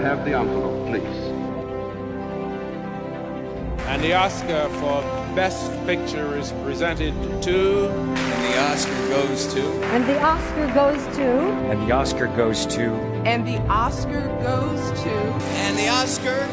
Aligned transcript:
have 0.00 0.24
the 0.24 0.34
envelope, 0.34 0.86
please? 0.88 1.40
And 3.86 4.02
the 4.02 4.14
Oscar 4.14 4.68
for 4.80 5.02
Best 5.34 5.70
Picture 5.84 6.38
is 6.38 6.52
presented 6.64 7.12
to. 7.42 7.88
And 7.90 8.44
the 8.44 8.58
Oscar 8.70 9.08
goes 9.08 9.52
to. 9.52 9.62
And 9.86 10.04
the 10.08 10.20
Oscar 10.22 10.66
goes 10.74 11.04
to. 11.16 11.28
And 11.70 11.80
the 11.88 11.92
Oscar 11.92 12.26
goes 12.36 12.66
to. 12.66 12.94
And 13.26 13.46
the 13.46 13.58
Oscar 13.68 14.28
goes 14.42 15.02
to. 15.02 15.10
And 15.10 15.76
the 15.76 15.88
Oscar 15.88 16.48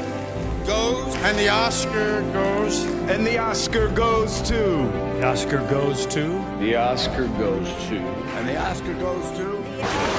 goes. 0.65 1.15
And 1.17 1.37
the 1.37 1.49
Oscar 1.49 2.21
goes. 2.33 2.83
And 3.09 3.25
the 3.25 3.37
Oscar 3.37 3.87
goes 3.89 4.41
to. 4.41 4.53
The 5.19 5.25
Oscar 5.25 5.59
goes 5.69 6.05
to. 6.07 6.27
The 6.59 6.75
Oscar 6.75 7.27
goes 7.27 7.67
to. 7.87 7.97
And 7.97 8.47
the 8.49 8.57
Oscar 8.57 8.93
goes 8.95 9.37
to. 9.37 10.16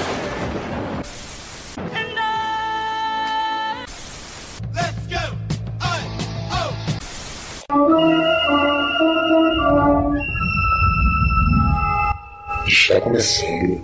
Está 12.89 13.01
começando 13.01 13.83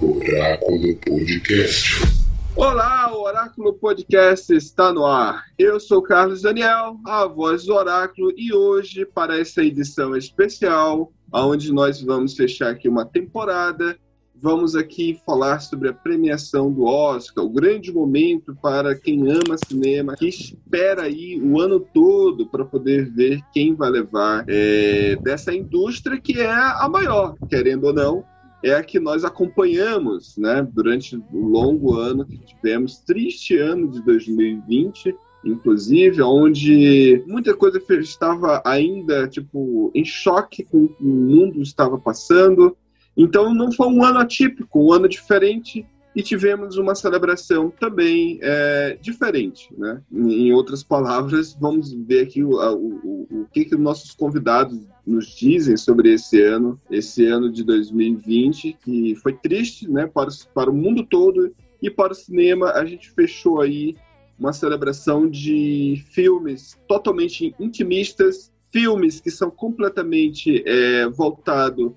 o 0.00 0.16
Oráculo 0.16 0.96
Podcast. 1.04 2.06
Olá, 2.54 3.12
o 3.12 3.22
Oráculo 3.24 3.74
Podcast 3.74 4.54
está 4.54 4.92
no 4.92 5.04
ar. 5.04 5.46
Eu 5.58 5.80
sou 5.80 6.00
Carlos 6.00 6.42
Daniel, 6.42 6.96
a 7.04 7.26
voz 7.26 7.64
do 7.64 7.74
Oráculo, 7.74 8.32
e 8.36 8.54
hoje, 8.54 9.04
para 9.06 9.40
essa 9.40 9.60
edição 9.60 10.16
especial, 10.16 11.12
onde 11.32 11.72
nós 11.72 12.00
vamos 12.00 12.36
fechar 12.36 12.70
aqui 12.70 12.88
uma 12.88 13.04
temporada, 13.04 13.98
vamos 14.40 14.76
aqui 14.76 15.20
falar 15.26 15.58
sobre 15.58 15.88
a 15.88 15.92
premiação 15.92 16.70
do 16.70 16.84
Oscar, 16.84 17.44
o 17.44 17.50
grande 17.50 17.92
momento 17.92 18.56
para 18.62 18.94
quem 18.94 19.32
ama 19.32 19.56
cinema, 19.66 20.14
que 20.14 20.28
espera 20.28 21.02
aí 21.02 21.40
o 21.42 21.60
ano 21.60 21.80
todo 21.80 22.46
para 22.46 22.64
poder 22.64 23.10
ver 23.10 23.40
quem 23.52 23.74
vai 23.74 23.90
levar 23.90 24.44
é, 24.46 25.16
dessa 25.16 25.52
indústria 25.52 26.20
que 26.20 26.40
é 26.40 26.52
a 26.52 26.88
maior, 26.88 27.34
querendo 27.48 27.88
ou 27.88 27.92
não, 27.92 28.33
é 28.64 28.74
a 28.74 28.82
que 28.82 28.98
nós 28.98 29.24
acompanhamos, 29.24 30.38
né, 30.38 30.66
durante 30.72 31.16
o 31.16 31.46
longo 31.46 31.96
ano 31.96 32.24
que 32.24 32.38
tivemos, 32.38 32.98
triste 32.98 33.58
ano 33.58 33.90
de 33.90 34.02
2020, 34.02 35.14
inclusive, 35.44 36.22
onde 36.22 37.22
muita 37.26 37.54
coisa 37.54 37.78
estava 38.00 38.62
ainda 38.64 39.28
tipo 39.28 39.92
em 39.94 40.04
choque 40.04 40.64
com 40.64 40.84
o 40.84 40.88
que 40.88 41.04
o 41.04 41.06
mundo 41.06 41.60
estava 41.60 41.98
passando. 41.98 42.74
Então 43.14 43.54
não 43.54 43.70
foi 43.70 43.86
um 43.88 44.02
ano 44.02 44.20
atípico, 44.20 44.86
um 44.86 44.92
ano 44.92 45.06
diferente 45.06 45.86
e 46.14 46.22
tivemos 46.22 46.76
uma 46.76 46.94
celebração 46.94 47.70
também 47.70 48.38
é, 48.40 48.96
diferente, 49.00 49.68
né? 49.76 50.00
Em 50.12 50.52
outras 50.52 50.82
palavras, 50.82 51.56
vamos 51.58 51.92
ver 51.92 52.22
aqui 52.22 52.42
o, 52.42 52.52
o, 52.52 53.00
o, 53.04 53.40
o 53.40 53.46
que 53.52 53.64
que 53.64 53.76
nossos 53.76 54.12
convidados 54.12 54.78
nos 55.04 55.34
dizem 55.34 55.76
sobre 55.76 56.12
esse 56.12 56.40
ano, 56.40 56.78
esse 56.90 57.26
ano 57.26 57.50
de 57.50 57.64
2020, 57.64 58.76
que 58.84 59.14
foi 59.16 59.32
triste, 59.32 59.90
né, 59.90 60.06
para, 60.06 60.30
para 60.54 60.70
o 60.70 60.74
mundo 60.74 61.04
todo 61.04 61.52
e 61.82 61.90
para 61.90 62.12
o 62.12 62.16
cinema. 62.16 62.70
A 62.70 62.84
gente 62.84 63.10
fechou 63.10 63.60
aí 63.60 63.96
uma 64.38 64.52
celebração 64.52 65.28
de 65.28 66.02
filmes 66.10 66.78
totalmente 66.88 67.54
intimistas, 67.58 68.52
filmes 68.72 69.20
que 69.20 69.30
são 69.30 69.50
completamente 69.50 70.62
é, 70.66 71.08
voltados 71.08 71.92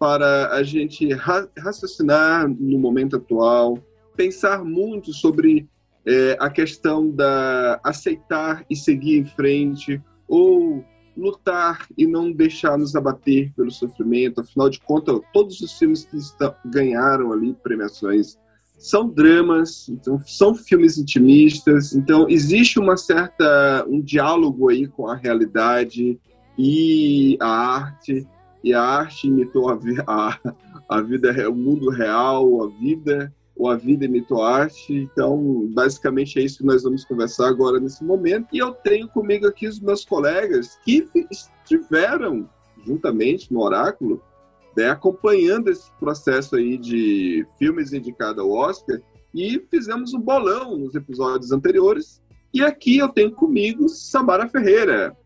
para 0.00 0.48
a 0.54 0.62
gente 0.62 1.12
ra 1.12 1.46
raciocinar 1.58 2.48
no 2.48 2.78
momento 2.78 3.16
atual, 3.16 3.78
pensar 4.16 4.64
muito 4.64 5.12
sobre 5.12 5.68
é, 6.06 6.38
a 6.40 6.48
questão 6.48 7.10
da 7.10 7.78
aceitar 7.84 8.64
e 8.70 8.74
seguir 8.74 9.18
em 9.18 9.26
frente, 9.26 10.02
ou 10.26 10.82
lutar 11.14 11.86
e 11.98 12.06
não 12.06 12.32
deixar 12.32 12.78
nos 12.78 12.96
abater 12.96 13.52
pelo 13.54 13.70
sofrimento. 13.70 14.40
Afinal 14.40 14.70
de 14.70 14.80
contas, 14.80 15.20
todos 15.34 15.60
os 15.60 15.78
filmes 15.78 16.06
que 16.06 16.16
ganharam 16.64 17.30
ali 17.30 17.54
premiações 17.62 18.38
são 18.78 19.06
dramas, 19.06 19.90
então 19.90 20.18
são 20.24 20.54
filmes 20.54 20.96
intimistas. 20.96 21.92
Então 21.92 22.26
existe 22.26 22.78
uma 22.78 22.96
certa 22.96 23.84
um 23.86 24.00
diálogo 24.00 24.70
aí 24.70 24.88
com 24.88 25.08
a 25.08 25.14
realidade 25.14 26.18
e 26.56 27.36
a 27.38 27.48
arte. 27.48 28.26
E 28.62 28.74
a 28.74 28.82
arte 28.82 29.26
imitou 29.26 29.70
a, 29.70 29.78
a, 30.06 30.38
a 30.88 31.00
vida, 31.00 31.48
o 31.48 31.54
mundo 31.54 31.90
real, 31.90 32.64
a 32.64 32.68
vida 32.68 33.32
ou 33.56 33.68
a 33.68 33.76
vida 33.76 34.06
imitou 34.06 34.42
a 34.42 34.56
arte. 34.62 34.94
Então, 34.94 35.68
basicamente 35.74 36.38
é 36.38 36.42
isso 36.42 36.58
que 36.58 36.64
nós 36.64 36.82
vamos 36.82 37.04
conversar 37.04 37.48
agora 37.48 37.78
nesse 37.78 38.02
momento. 38.02 38.48
E 38.52 38.58
eu 38.58 38.72
tenho 38.72 39.06
comigo 39.08 39.46
aqui 39.46 39.66
os 39.66 39.78
meus 39.80 40.04
colegas 40.04 40.78
que 40.84 41.06
estiveram 41.30 42.48
juntamente 42.86 43.52
no 43.52 43.60
Oráculo, 43.60 44.22
né, 44.76 44.88
acompanhando 44.88 45.68
esse 45.68 45.90
processo 46.00 46.56
aí 46.56 46.78
de 46.78 47.46
filmes 47.58 47.92
indicados 47.92 48.42
ao 48.42 48.50
Oscar 48.50 49.00
e 49.34 49.62
fizemos 49.70 50.14
um 50.14 50.20
bolão 50.20 50.76
nos 50.78 50.94
episódios 50.94 51.52
anteriores. 51.52 52.22
E 52.52 52.62
aqui 52.62 52.98
eu 52.98 53.08
tenho 53.08 53.32
comigo 53.32 53.88
Samara 53.88 54.48
Ferreira. 54.48 55.16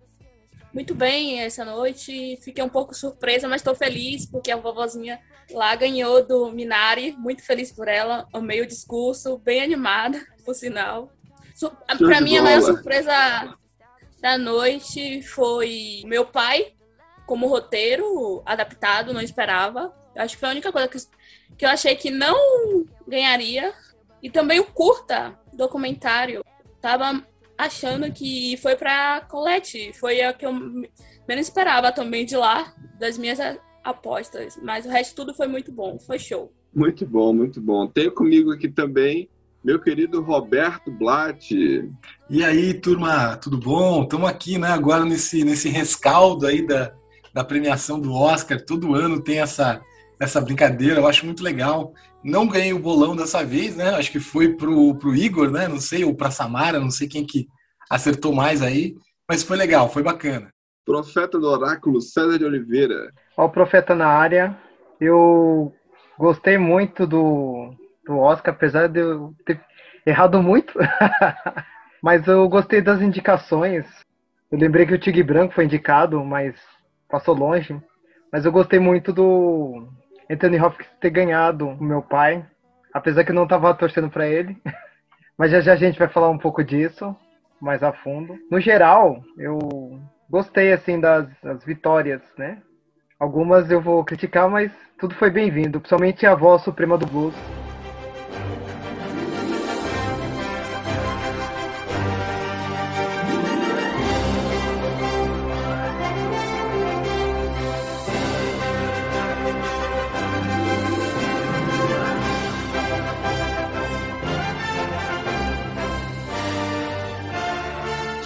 Muito 0.75 0.93
bem 0.93 1.41
essa 1.41 1.65
noite. 1.65 2.37
Fiquei 2.43 2.63
um 2.65 2.69
pouco 2.69 2.97
surpresa, 2.97 3.47
mas 3.47 3.61
estou 3.61 3.77
feliz 3.77 4.27
porque 4.27 4.51
a 4.51 4.57
vovozinha 4.57 5.21
lá 5.53 5.73
ganhou 5.77 6.27
do 6.27 6.51
Minari. 6.51 7.13
Muito 7.13 7.45
feliz 7.45 7.71
por 7.71 7.87
ela. 7.87 8.27
Amei 8.33 8.61
o 8.61 8.67
discurso, 8.67 9.39
bem 9.39 9.63
animada, 9.63 10.21
por 10.45 10.53
sinal. 10.53 11.13
Para 11.97 12.21
mim, 12.21 12.39
a 12.39 12.43
maior 12.43 12.61
surpresa 12.61 13.57
da 14.21 14.37
noite 14.37 15.23
foi 15.23 16.03
meu 16.07 16.27
pai, 16.27 16.75
como 17.25 17.47
roteiro 17.47 18.43
adaptado, 18.45 19.13
não 19.13 19.21
esperava. 19.21 19.95
Acho 20.17 20.35
que 20.35 20.41
foi 20.41 20.49
a 20.49 20.53
única 20.53 20.73
coisa 20.73 20.89
que, 20.89 20.99
que 21.57 21.65
eu 21.65 21.69
achei 21.69 21.95
que 21.95 22.11
não 22.11 22.85
ganharia. 23.07 23.73
E 24.21 24.29
também 24.29 24.59
o 24.59 24.65
curta 24.65 25.39
documentário. 25.53 26.45
Tava 26.81 27.25
achando 27.57 28.11
que 28.13 28.57
foi 28.59 28.77
para 28.77 29.21
Colette. 29.23 29.93
Foi 29.95 30.21
a 30.23 30.33
que 30.33 30.47
eu 30.47 30.53
menos 30.53 31.47
esperava 31.47 31.93
também 31.93 32.25
de 32.25 32.37
lá, 32.37 32.75
das 32.99 33.17
minhas 33.17 33.39
apostas. 33.83 34.59
Mas 34.63 34.87
o 34.87 34.89
resto 34.89 35.15
tudo 35.15 35.35
foi 35.35 35.47
muito 35.47 35.73
bom, 35.73 35.99
foi 35.99 36.19
show. 36.19 36.53
Muito 36.75 37.07
bom, 37.07 37.33
muito 37.33 37.61
bom. 37.61 37.87
Tenho 37.87 38.13
comigo 38.13 38.53
aqui 38.53 38.69
também 38.69 39.29
meu 39.65 39.81
querido 39.81 40.21
Roberto 40.21 40.91
Blatt. 40.91 41.53
E 42.29 42.45
aí, 42.45 42.75
turma, 42.75 43.35
tudo 43.39 43.57
bom? 43.57 44.03
Estamos 44.03 44.29
aqui, 44.29 44.59
né, 44.59 44.69
agora 44.69 45.07
nesse, 45.07 45.43
nesse 45.43 45.71
rescaldo 45.71 46.47
aí 46.47 46.67
da, 46.67 46.93
da 47.33 47.43
premiação 47.43 47.99
do 47.99 48.13
Oscar. 48.13 48.61
Todo 48.61 48.95
ano 48.95 49.23
tem 49.23 49.41
essa, 49.41 49.81
essa 50.21 50.41
brincadeira, 50.41 51.01
eu 51.01 51.07
acho 51.07 51.27
muito 51.27 51.43
legal. 51.43 51.93
Não 52.23 52.47
ganhei 52.47 52.73
o 52.73 52.79
bolão 52.79 53.15
dessa 53.15 53.45
vez, 53.45 53.77
né? 53.77 53.91
Acho 53.91 54.11
que 54.11 54.21
foi 54.21 54.57
pro, 54.57 54.95
pro 54.97 55.15
Igor, 55.15 55.51
né? 55.51 55.69
Não 55.69 55.81
sei, 55.81 56.05
ou 56.05 56.15
pra 56.15 56.31
Samara, 56.31 56.81
não 56.81 56.91
sei 56.91 57.09
quem 57.09 57.27
que 57.27 57.47
acertou 57.91 58.33
mais 58.33 58.63
aí, 58.63 58.95
mas 59.29 59.43
foi 59.43 59.57
legal, 59.57 59.89
foi 59.89 60.03
bacana. 60.03 60.51
Profeta 60.85 61.39
do 61.39 61.49
Oráculo, 61.49 62.01
César 62.01 62.39
de 62.39 62.45
Oliveira. 62.45 63.11
Ó, 63.37 63.47
o 63.47 63.51
Profeta 63.51 63.95
na 63.95 64.07
área. 64.07 64.57
Eu 65.01 65.73
gostei 66.19 66.57
muito 66.57 67.07
do, 67.07 67.75
do 68.07 68.19
Oscar, 68.19 68.55
apesar 68.55 68.89
de 68.89 69.01
eu 69.01 69.35
ter 69.45 69.61
errado 70.07 70.43
muito. 70.43 70.75
mas 72.03 72.27
eu 72.27 72.49
gostei 72.49 72.83
das 72.83 73.01
indicações. 73.01 73.87
Eu 74.51 74.59
lembrei 74.59 74.87
que 74.87 74.95
o 74.95 74.99
Tigre 74.99 75.23
Branco 75.23 75.55
foi 75.55 75.65
indicado, 75.65 76.23
mas 76.25 76.55
passou 77.09 77.35
longe. 77.35 77.81
Mas 78.31 78.45
eu 78.45 78.53
gostei 78.53 78.79
muito 78.79 79.13
do 79.13 79.89
Anthony 80.31 80.61
Hopkins 80.61 80.89
ter 81.01 81.11
ganhado 81.11 81.69
o 81.69 81.83
meu 81.83 82.03
pai, 82.03 82.45
apesar 82.93 83.25
que 83.25 83.31
eu 83.31 83.35
não 83.35 83.45
estava 83.45 83.75
torcendo 83.75 84.11
para 84.11 84.27
ele. 84.27 84.57
Mas 85.37 85.51
já 85.51 85.61
já 85.61 85.73
a 85.73 85.77
gente 85.77 85.99
vai 85.99 86.09
falar 86.09 86.31
um 86.31 86.39
pouco 86.39 86.63
disso 86.63 87.15
mais 87.61 87.83
a 87.83 87.93
fundo. 87.93 88.39
No 88.51 88.61
geral, 88.61 89.23
eu 89.39 89.59
gostei 90.29 90.73
assim 90.73 91.01
das, 91.01 91.27
das 91.43 91.65
vitórias, 91.65 92.21
né? 92.37 92.59
Algumas 93.19 93.71
eu 93.71 93.81
vou 93.81 94.05
criticar, 94.05 94.49
mas 94.51 94.71
tudo 94.99 95.15
foi 95.15 95.31
bem-vindo, 95.31 95.81
principalmente 95.81 96.27
a 96.27 96.35
voz 96.35 96.63
suprema 96.63 96.99
do 96.99 97.07
blues. 97.07 97.35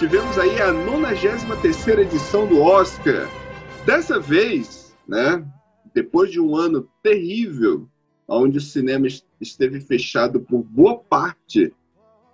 Tivemos 0.09 0.39
aí 0.39 0.59
a 0.59 0.73
93 0.73 1.99
edição 1.99 2.47
do 2.47 2.63
Oscar. 2.63 3.29
Dessa 3.85 4.19
vez, 4.19 4.97
né, 5.07 5.45
depois 5.93 6.31
de 6.31 6.39
um 6.39 6.55
ano 6.55 6.89
terrível, 7.03 7.87
onde 8.27 8.57
o 8.57 8.61
cinema 8.61 9.05
esteve 9.39 9.79
fechado 9.79 10.39
por 10.39 10.63
boa 10.63 10.97
parte 10.97 11.71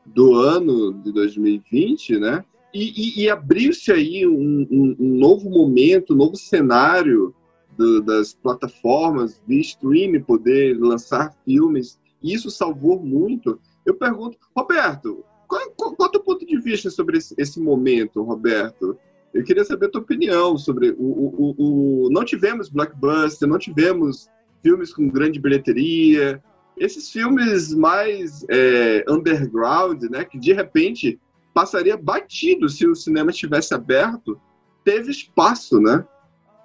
do 0.05 0.35
ano 0.35 0.93
de 1.03 1.11
2020, 1.11 2.17
né? 2.17 2.45
E, 2.73 2.93
e, 3.19 3.23
e 3.23 3.29
abriu-se 3.29 3.91
aí 3.91 4.25
um, 4.25 4.65
um, 4.71 4.95
um, 4.97 5.19
novo 5.19 5.49
momento, 5.49 6.13
um 6.13 6.17
novo 6.17 6.37
cenário 6.37 7.35
do, 7.77 8.01
das 8.01 8.33
plataformas 8.33 9.41
de 9.45 9.59
streaming 9.59 10.21
poder 10.21 10.79
lançar 10.79 11.35
filmes. 11.43 11.99
E 12.23 12.33
isso 12.33 12.49
salvou 12.49 13.03
muito. 13.03 13.59
Eu 13.85 13.95
pergunto, 13.95 14.37
Roberto, 14.55 15.25
qual, 15.47 15.69
qual, 15.71 15.95
qual 15.95 16.07
é 16.07 16.09
o 16.09 16.11
teu 16.11 16.21
ponto 16.21 16.45
de 16.45 16.59
vista 16.59 16.89
sobre 16.89 17.17
esse, 17.17 17.33
esse, 17.37 17.59
momento, 17.59 18.23
Roberto? 18.23 18.97
Eu 19.33 19.43
queria 19.43 19.65
saber 19.65 19.87
a 19.87 19.89
tua 19.89 20.01
opinião 20.01 20.57
sobre 20.57 20.91
o, 20.91 20.95
o, 20.97 21.55
o, 21.57 22.05
o 22.05 22.09
não 22.09 22.23
tivemos 22.23 22.69
blockbuster, 22.69 23.47
não 23.47 23.57
tivemos 23.57 24.29
filmes 24.63 24.93
com 24.93 25.09
grande 25.09 25.39
bilheteria, 25.39 26.41
esses 26.77 27.09
filmes 27.09 27.73
mais 27.73 28.45
é, 28.49 29.05
underground, 29.07 30.03
né, 30.03 30.25
que 30.25 30.37
de 30.37 30.53
repente 30.53 31.19
passaria 31.53 31.95
batido 31.95 32.67
se 32.67 32.85
o 32.85 32.95
cinema 32.95 33.31
estivesse 33.31 33.73
aberto, 33.73 34.39
teve 34.83 35.09
espaço, 35.09 35.79
né? 35.79 36.05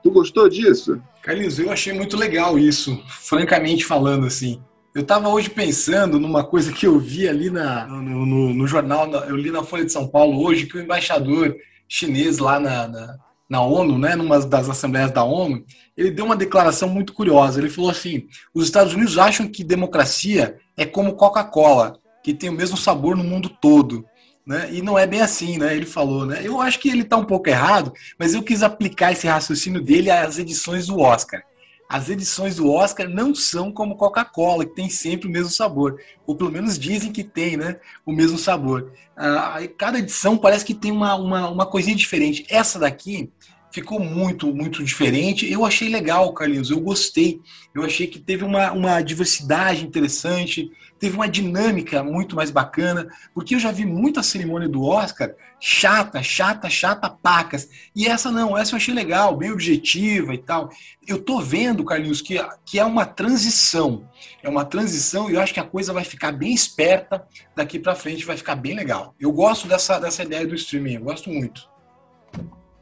Tu 0.02 0.10
gostou 0.10 0.48
disso? 0.48 1.00
Carlinhos, 1.22 1.58
eu 1.58 1.70
achei 1.70 1.92
muito 1.92 2.16
legal 2.16 2.58
isso, 2.58 3.00
francamente 3.06 3.84
falando 3.84 4.26
assim. 4.26 4.60
Eu 4.92 5.02
estava 5.02 5.28
hoje 5.28 5.48
pensando 5.48 6.18
numa 6.18 6.42
coisa 6.42 6.72
que 6.72 6.84
eu 6.84 6.98
vi 6.98 7.28
ali 7.28 7.48
na, 7.48 7.86
no, 7.86 8.26
no, 8.26 8.54
no, 8.54 8.66
jornal, 8.66 9.08
eu 9.24 9.36
li 9.36 9.50
na 9.50 9.62
Folha 9.62 9.84
de 9.84 9.92
São 9.92 10.08
Paulo 10.08 10.44
hoje, 10.44 10.66
que 10.66 10.76
o 10.76 10.80
embaixador 10.80 11.56
chinês 11.88 12.38
lá 12.38 12.58
na, 12.58 12.88
na, 12.88 13.16
na 13.48 13.62
ONU, 13.62 13.96
né, 13.96 14.16
numa 14.16 14.40
das 14.40 14.68
assembleias 14.68 15.12
da 15.12 15.22
ONU, 15.22 15.64
ele 15.96 16.10
deu 16.10 16.24
uma 16.24 16.34
declaração 16.36 16.88
muito 16.88 17.12
curiosa. 17.12 17.60
Ele 17.60 17.70
falou 17.70 17.90
assim: 17.90 18.26
os 18.52 18.64
Estados 18.64 18.92
Unidos 18.92 19.16
acham 19.16 19.46
que 19.46 19.62
democracia 19.62 20.56
é 20.76 20.84
como 20.84 21.14
Coca-Cola, 21.14 21.96
que 22.24 22.34
tem 22.34 22.50
o 22.50 22.54
mesmo 22.54 22.76
sabor 22.76 23.16
no 23.16 23.22
mundo 23.22 23.48
todo. 23.48 24.04
Né? 24.44 24.70
E 24.72 24.82
não 24.82 24.98
é 24.98 25.06
bem 25.06 25.20
assim, 25.20 25.56
né? 25.56 25.76
Ele 25.76 25.86
falou, 25.86 26.26
né? 26.26 26.40
Eu 26.42 26.60
acho 26.60 26.80
que 26.80 26.88
ele 26.88 27.02
está 27.02 27.16
um 27.16 27.24
pouco 27.24 27.48
errado, 27.48 27.92
mas 28.18 28.34
eu 28.34 28.42
quis 28.42 28.64
aplicar 28.64 29.12
esse 29.12 29.28
raciocínio 29.28 29.80
dele 29.80 30.10
às 30.10 30.38
edições 30.38 30.88
do 30.88 30.98
Oscar. 30.98 31.44
As 31.90 32.08
edições 32.08 32.54
do 32.54 32.70
Oscar 32.70 33.08
não 33.08 33.34
são 33.34 33.72
como 33.72 33.96
Coca-Cola, 33.96 34.64
que 34.64 34.76
tem 34.76 34.88
sempre 34.88 35.26
o 35.26 35.30
mesmo 35.30 35.50
sabor. 35.50 36.00
Ou 36.24 36.36
pelo 36.36 36.52
menos 36.52 36.78
dizem 36.78 37.10
que 37.10 37.24
tem, 37.24 37.56
né? 37.56 37.80
O 38.06 38.12
mesmo 38.12 38.38
sabor. 38.38 38.92
Ah, 39.16 39.58
cada 39.76 39.98
edição 39.98 40.38
parece 40.38 40.64
que 40.64 40.72
tem 40.72 40.92
uma, 40.92 41.16
uma, 41.16 41.50
uma 41.50 41.66
coisinha 41.66 41.96
diferente. 41.96 42.46
Essa 42.48 42.78
daqui 42.78 43.32
ficou 43.72 44.00
muito, 44.00 44.54
muito 44.54 44.82
diferente. 44.82 45.50
Eu 45.50 45.64
achei 45.64 45.88
legal, 45.88 46.32
Carlinhos, 46.32 46.70
eu 46.70 46.80
gostei. 46.80 47.40
Eu 47.74 47.84
achei 47.84 48.06
que 48.06 48.18
teve 48.18 48.44
uma, 48.44 48.72
uma 48.72 49.00
diversidade 49.00 49.84
interessante, 49.84 50.70
teve 50.98 51.14
uma 51.14 51.28
dinâmica 51.28 52.02
muito 52.02 52.34
mais 52.34 52.50
bacana, 52.50 53.08
porque 53.32 53.54
eu 53.54 53.60
já 53.60 53.70
vi 53.70 53.86
muita 53.86 54.22
cerimônia 54.22 54.68
do 54.68 54.84
Oscar 54.84 55.34
chata, 55.60 56.22
chata, 56.22 56.70
chata, 56.70 57.08
pacas. 57.10 57.68
E 57.94 58.06
essa 58.06 58.30
não, 58.30 58.56
essa 58.56 58.72
eu 58.72 58.76
achei 58.78 58.94
legal, 58.94 59.36
bem 59.36 59.52
objetiva 59.52 60.34
e 60.34 60.38
tal. 60.38 60.70
Eu 61.06 61.22
tô 61.22 61.40
vendo, 61.40 61.84
Carlinhos, 61.84 62.22
que, 62.22 62.42
que 62.64 62.78
é 62.78 62.84
uma 62.84 63.04
transição. 63.04 64.08
É 64.42 64.48
uma 64.48 64.64
transição 64.64 65.30
e 65.30 65.34
eu 65.34 65.40
acho 65.40 65.54
que 65.54 65.60
a 65.60 65.64
coisa 65.64 65.92
vai 65.92 66.04
ficar 66.04 66.32
bem 66.32 66.52
esperta 66.52 67.24
daqui 67.54 67.78
para 67.78 67.94
frente, 67.94 68.24
vai 68.24 68.36
ficar 68.36 68.56
bem 68.56 68.74
legal. 68.74 69.14
Eu 69.20 69.30
gosto 69.30 69.68
dessa, 69.68 69.98
dessa 69.98 70.22
ideia 70.22 70.46
do 70.46 70.54
streaming, 70.54 70.94
eu 70.94 71.02
gosto 71.02 71.30
muito. 71.30 71.68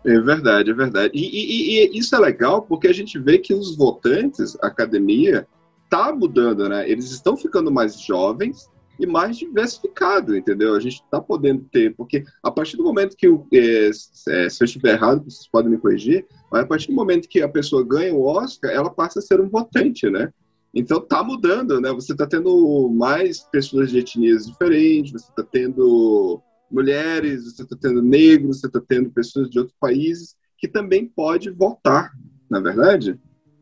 É 0.04 0.20
verdade, 0.20 0.70
é 0.70 0.74
verdade. 0.74 1.12
E, 1.14 1.20
e, 1.20 1.94
e, 1.94 1.98
isso 1.98 2.14
é 2.14 2.18
legal 2.18 2.62
porque 2.62 2.88
a 2.88 2.92
gente 2.92 3.18
vê 3.18 3.38
que 3.38 3.52
os 3.52 3.76
votantes, 3.76 4.56
a 4.62 4.68
academia, 4.68 5.46
tá 5.90 6.12
mudando, 6.14 6.68
né? 6.68 6.88
Eles 6.88 7.10
estão 7.10 7.36
ficando 7.36 7.70
mais 7.70 8.00
jovens 8.00 8.68
e 8.98 9.06
mais 9.06 9.36
diversificado, 9.38 10.36
entendeu? 10.36 10.74
A 10.74 10.80
gente 10.80 11.02
está 11.02 11.20
podendo 11.20 11.64
ter, 11.70 11.94
porque 11.94 12.24
a 12.42 12.50
partir 12.50 12.76
do 12.76 12.82
momento 12.82 13.16
que, 13.16 13.26
é, 13.52 13.88
é, 13.88 13.92
se 13.92 14.62
eu 14.62 14.64
estiver 14.64 14.94
errado, 14.94 15.24
vocês 15.24 15.48
podem 15.48 15.70
me 15.70 15.78
corrigir, 15.78 16.26
mas 16.50 16.62
a 16.62 16.66
partir 16.66 16.88
do 16.88 16.94
momento 16.94 17.28
que 17.28 17.40
a 17.40 17.48
pessoa 17.48 17.84
ganha 17.84 18.14
o 18.14 18.24
Oscar, 18.24 18.70
ela 18.70 18.90
passa 18.90 19.20
a 19.20 19.22
ser 19.22 19.40
um 19.40 19.48
votante, 19.48 20.10
né? 20.10 20.32
Então 20.74 21.00
tá 21.00 21.22
mudando, 21.24 21.80
né? 21.80 21.92
Você 21.92 22.12
está 22.12 22.26
tendo 22.26 22.88
mais 22.90 23.40
pessoas 23.40 23.90
de 23.90 23.98
etnias 23.98 24.46
diferentes, 24.46 25.12
você 25.12 25.30
está 25.30 25.42
tendo 25.42 26.42
mulheres, 26.70 27.44
você 27.44 27.62
está 27.62 27.76
tendo 27.80 28.02
negros, 28.02 28.60
você 28.60 28.66
está 28.66 28.80
tendo 28.80 29.10
pessoas 29.10 29.48
de 29.50 29.58
outros 29.58 29.76
países 29.78 30.36
que 30.56 30.68
também 30.68 31.06
pode 31.06 31.50
votar, 31.50 32.12
na 32.50 32.58
é 32.58 32.62
verdade? 32.62 33.18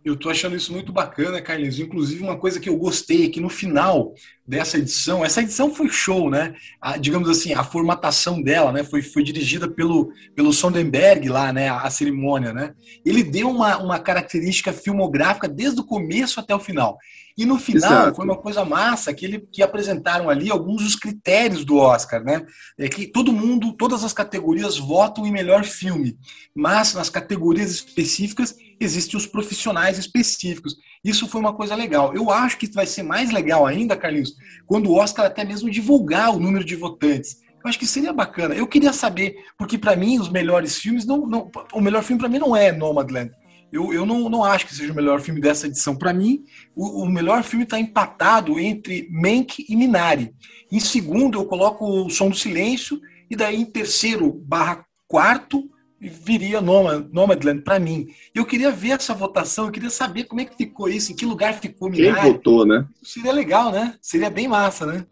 Eu 0.07 0.15
estou 0.15 0.31
achando 0.31 0.55
isso 0.55 0.73
muito 0.73 0.93
bacana, 0.93 1.43
Carlinhos. 1.43 1.81
Inclusive, 1.81 2.23
uma 2.23 2.37
coisa 2.37 2.61
que 2.61 2.69
eu 2.69 2.77
gostei 2.77 3.27
é 3.27 3.29
que 3.29 3.41
no 3.41 3.49
final 3.49 4.15
dessa 4.47 4.79
edição, 4.79 5.25
essa 5.25 5.43
edição 5.43 5.75
foi 5.75 5.89
show, 5.89 6.31
né? 6.31 6.55
A, 6.81 6.97
digamos 6.97 7.29
assim, 7.29 7.53
a 7.55 7.65
formatação 7.65 8.41
dela, 8.41 8.71
né? 8.71 8.85
Foi, 8.85 9.03
foi 9.03 9.25
dirigida 9.25 9.69
pelo, 9.69 10.13
pelo 10.33 10.53
Sondenberg 10.53 11.29
lá, 11.29 11.53
né? 11.53 11.69
A, 11.69 11.81
a 11.81 11.91
cerimônia, 11.91 12.53
né? 12.53 12.73
Ele 13.05 13.25
deu 13.25 13.51
uma, 13.51 13.79
uma 13.79 13.99
característica 13.99 14.73
filmográfica 14.73 15.49
desde 15.49 15.81
o 15.81 15.85
começo 15.85 16.39
até 16.39 16.55
o 16.55 16.61
final. 16.61 16.97
E 17.37 17.45
no 17.45 17.59
final 17.59 17.91
Exato. 17.91 18.17
foi 18.17 18.25
uma 18.25 18.37
coisa 18.37 18.65
massa 18.65 19.13
que 19.13 19.27
ele 19.27 19.47
que 19.53 19.63
apresentaram 19.63 20.31
ali 20.31 20.51
alguns 20.51 20.83
dos 20.83 20.97
critérios 20.97 21.67
do 21.67 21.77
Oscar, 21.77 22.25
né? 22.25 22.47
É 22.79 22.89
que 22.89 23.07
todo 23.07 23.33
mundo, 23.33 23.75
todas 23.75 24.03
as 24.03 24.15
categorias 24.15 24.79
votam 24.79 25.27
em 25.27 25.31
melhor 25.31 25.63
filme, 25.63 26.17
mas 26.55 26.95
nas 26.95 27.11
categorias 27.11 27.71
específicas 27.71 28.57
existem 28.81 29.19
os 29.19 29.27
profissionais 29.27 29.99
específicos. 29.99 30.77
Isso 31.05 31.29
foi 31.29 31.41
uma 31.43 31.53
coisa 31.53 31.75
legal. 31.75 32.15
Eu 32.15 32.31
acho 32.31 32.57
que 32.57 32.73
vai 32.73 32.87
ser 32.87 33.03
mais 33.03 33.31
legal 33.31 33.67
ainda, 33.67 33.97
Carlinhos, 33.97 34.35
quando 34.65 34.89
o 34.89 34.95
Oscar 34.95 35.27
até 35.27 35.45
mesmo 35.45 35.71
divulgar 35.71 36.35
o 36.35 36.41
número 36.41 36.65
de 36.65 36.75
votantes. 36.75 37.37
Eu 37.63 37.69
acho 37.69 37.79
que 37.79 37.87
seria 37.87 38.15
bacana. 38.15 38.55
Eu 38.55 38.67
queria 38.67 38.95
saber, 38.95 39.37
porque 39.59 39.77
para 39.77 39.95
mim 39.95 40.19
os 40.19 40.31
melhores 40.31 40.79
filmes 40.79 41.05
não, 41.05 41.27
não 41.27 41.51
o 41.75 41.81
melhor 41.83 42.03
filme 42.03 42.19
para 42.19 42.31
mim 42.31 42.39
não 42.39 42.57
é 42.57 42.73
Nomadland 42.73 43.31
eu, 43.77 43.93
eu 43.93 44.07
não, 44.07 44.29
não 44.29 44.43
acho 44.43 44.67
que 44.67 44.75
seja 44.75 44.93
o 44.93 44.97
melhor 44.97 45.21
filme 45.21 45.41
dessa 45.41 45.67
edição. 45.67 45.95
Para 45.95 46.13
mim, 46.13 46.45
o, 46.75 47.03
o, 47.03 47.09
melhor 47.09 47.43
filme 47.43 47.65
está 47.65 47.79
empatado 47.79 48.59
entre 48.59 49.09
Mank 49.11 49.65
e 49.69 49.77
Minari. 49.77 50.35
Em 50.73 50.81
segundo, 50.81 51.39
eu 51.39 51.45
coloco 51.45 51.87
o 51.87 52.11
Som 52.11 52.31
do 52.31 52.37
Silêncio, 52.37 53.01
e 53.31 53.37
daí 53.37 53.61
em 53.61 53.65
terceiro 53.65 54.33
barra 54.33 54.85
quarto 55.07 55.71
viria 56.01 56.61
Nomadland 56.61 57.63
para 57.63 57.79
mim. 57.79 58.09
Eu 58.35 58.45
queria 58.45 58.71
ver 58.71 58.91
essa 58.91 59.15
votação, 59.15 59.67
eu 59.67 59.73
queria 59.73 59.91
saber 59.91 60.25
como 60.25 60.41
é 60.41 60.45
que 60.45 60.57
ficou 60.57 60.89
isso, 60.89 61.13
em 61.13 61.17
que 61.17 61.27
lugar 61.27 61.55
ficou 61.55 61.91
Minari. 61.91 62.21
Quem 62.21 62.33
votou, 62.33 62.67
né? 62.67 62.87
Seria 63.03 63.33
legal, 63.33 63.71
né? 63.71 63.95
Seria 64.01 64.31
bem 64.31 64.49
massa, 64.49 64.87
né? 64.87 65.07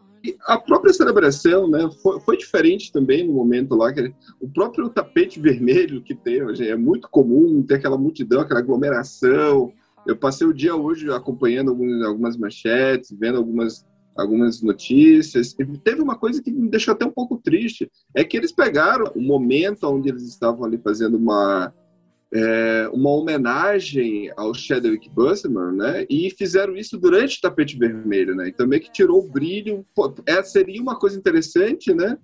A 0.47 0.57
própria 0.57 0.93
celebração 0.93 1.67
né, 1.69 1.89
foi, 2.01 2.19
foi, 2.21 2.37
diferente 2.37 2.91
também 2.91 3.27
no 3.27 3.33
momento 3.33 3.75
lá. 3.75 3.91
Que 3.93 4.13
o 4.39 4.49
próprio 4.49 4.89
tapete 4.89 5.39
vermelho 5.39 6.01
que 6.01 6.15
tem 6.15 6.43
hoje 6.43 6.67
é 6.67 6.75
muito 6.75 7.09
comum 7.09 7.61
ter 7.61 7.75
aquela 7.75 7.97
multidão, 7.97 8.41
aquela 8.41 8.59
aglomeração. 8.59 9.71
Eu 10.07 10.15
passei 10.15 10.47
o 10.47 10.53
dia 10.53 10.75
hoje 10.75 11.11
acompanhando 11.11 11.71
algumas, 11.71 12.03
algumas 12.03 12.37
manchetes, 12.37 13.15
vendo 13.17 13.37
algumas, 13.37 13.85
algumas 14.15 14.61
notícias. 14.61 15.55
E 15.59 15.65
teve 15.79 16.01
uma 16.01 16.17
coisa 16.17 16.41
que 16.41 16.51
me 16.51 16.69
deixou 16.69 16.93
até 16.93 17.05
um 17.05 17.11
pouco 17.11 17.37
triste: 17.37 17.89
é 18.13 18.23
que 18.23 18.37
eles 18.37 18.51
pegaram 18.51 19.11
o 19.15 19.21
momento 19.21 19.87
onde 19.87 20.09
eles 20.09 20.23
estavam 20.23 20.63
ali 20.65 20.77
fazendo 20.77 21.17
uma 21.17 21.73
é, 22.33 22.89
uma 22.91 23.09
homenagem 23.11 24.31
ao 24.35 24.53
Chadwick 24.53 25.09
Boseman, 25.09 25.71
né? 25.73 26.05
E 26.09 26.29
fizeram 26.31 26.75
isso 26.75 26.97
durante 26.97 27.37
o 27.37 27.41
tapete 27.41 27.77
vermelho, 27.77 28.35
né? 28.35 28.49
Então 28.49 28.67
meio 28.67 28.81
que 28.81 28.91
tirou 28.91 29.19
o 29.19 29.29
brilho. 29.29 29.85
Pô, 29.95 30.13
é, 30.25 30.41
seria 30.43 30.81
uma 30.81 30.97
coisa 30.97 31.17
interessante, 31.17 31.93
né? 31.93 32.17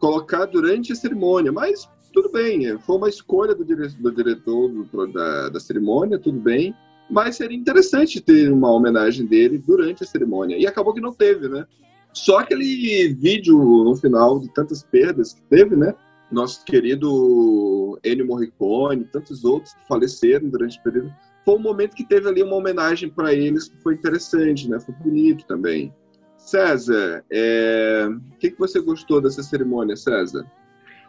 Colocar 0.00 0.46
durante 0.46 0.92
a 0.92 0.96
cerimônia, 0.96 1.52
mas 1.52 1.88
tudo 2.12 2.30
bem. 2.30 2.66
É, 2.66 2.78
foi 2.78 2.96
uma 2.96 3.08
escolha 3.08 3.54
do, 3.54 3.64
dire 3.64 3.88
do 3.88 4.10
diretor 4.10 4.68
do, 4.68 5.06
da, 5.12 5.48
da 5.50 5.60
cerimônia, 5.60 6.18
tudo 6.18 6.40
bem. 6.40 6.74
Mas 7.08 7.36
seria 7.36 7.56
interessante 7.56 8.20
ter 8.20 8.50
uma 8.50 8.72
homenagem 8.72 9.26
dele 9.26 9.58
durante 9.58 10.02
a 10.02 10.06
cerimônia. 10.06 10.56
E 10.56 10.66
acabou 10.66 10.92
que 10.92 11.00
não 11.00 11.12
teve, 11.12 11.48
né? 11.48 11.64
Só 12.12 12.38
aquele 12.38 13.14
vídeo 13.14 13.58
no 13.58 13.94
final 13.94 14.40
de 14.40 14.52
tantas 14.52 14.82
perdas 14.82 15.34
que 15.34 15.42
teve, 15.42 15.76
né? 15.76 15.94
Nosso 16.36 16.62
querido 16.64 17.98
Ennio 18.04 18.26
Morricone, 18.26 19.04
tantos 19.04 19.42
outros 19.44 19.72
que 19.72 19.88
faleceram 19.88 20.48
durante 20.50 20.78
o 20.78 20.82
período. 20.82 21.14
Foi 21.44 21.54
um 21.54 21.62
momento 21.62 21.96
que 21.96 22.04
teve 22.04 22.28
ali 22.28 22.42
uma 22.42 22.56
homenagem 22.56 23.08
para 23.08 23.32
eles 23.32 23.68
que 23.68 23.82
foi 23.82 23.94
interessante, 23.94 24.68
né? 24.68 24.78
Foi 24.78 24.94
bonito 24.96 25.46
também. 25.46 25.94
César, 26.36 27.24
é... 27.30 28.06
o 28.08 28.38
que, 28.38 28.50
que 28.50 28.58
você 28.58 28.80
gostou 28.80 29.20
dessa 29.20 29.42
cerimônia, 29.42 29.96
César? 29.96 30.44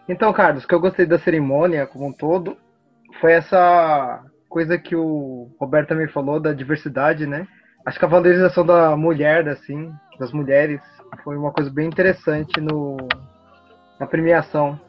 Então, 0.07 0.31
Carlos, 0.31 0.63
o 0.63 0.67
que 0.67 0.73
eu 0.73 0.79
gostei 0.79 1.05
da 1.05 1.19
cerimônia 1.19 1.85
como 1.85 2.07
um 2.07 2.13
todo 2.13 2.55
foi 3.19 3.33
essa 3.33 4.23
coisa 4.47 4.77
que 4.77 4.95
o 4.95 5.49
Roberto 5.59 5.89
também 5.89 6.07
falou 6.07 6.39
da 6.39 6.53
diversidade, 6.53 7.27
né? 7.27 7.45
Acho 7.85 7.99
que 7.99 8.05
a 8.05 8.07
valorização 8.07 8.65
da 8.65 8.95
mulher, 8.95 9.47
assim, 9.49 9.91
das 10.17 10.31
mulheres, 10.31 10.79
foi 11.23 11.35
uma 11.35 11.51
coisa 11.51 11.69
bem 11.69 11.87
interessante 11.87 12.61
no, 12.61 12.95
na 13.99 14.07
premiação. 14.07 14.79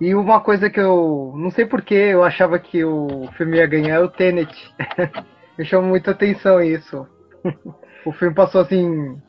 E 0.00 0.14
uma 0.14 0.40
coisa 0.40 0.70
que 0.70 0.78
eu 0.78 1.32
não 1.36 1.50
sei 1.50 1.66
porque 1.66 1.94
eu 1.94 2.22
achava 2.22 2.58
que 2.58 2.84
o 2.84 3.28
filme 3.36 3.56
ia 3.56 3.66
ganhar 3.66 3.96
é 3.96 4.00
o 4.00 4.08
Tenet. 4.08 4.54
Me 5.58 5.64
chamou 5.64 5.88
muita 5.88 6.12
atenção 6.12 6.62
isso. 6.62 7.06
o 8.06 8.12
filme 8.12 8.34
passou 8.34 8.60
assim 8.60 9.20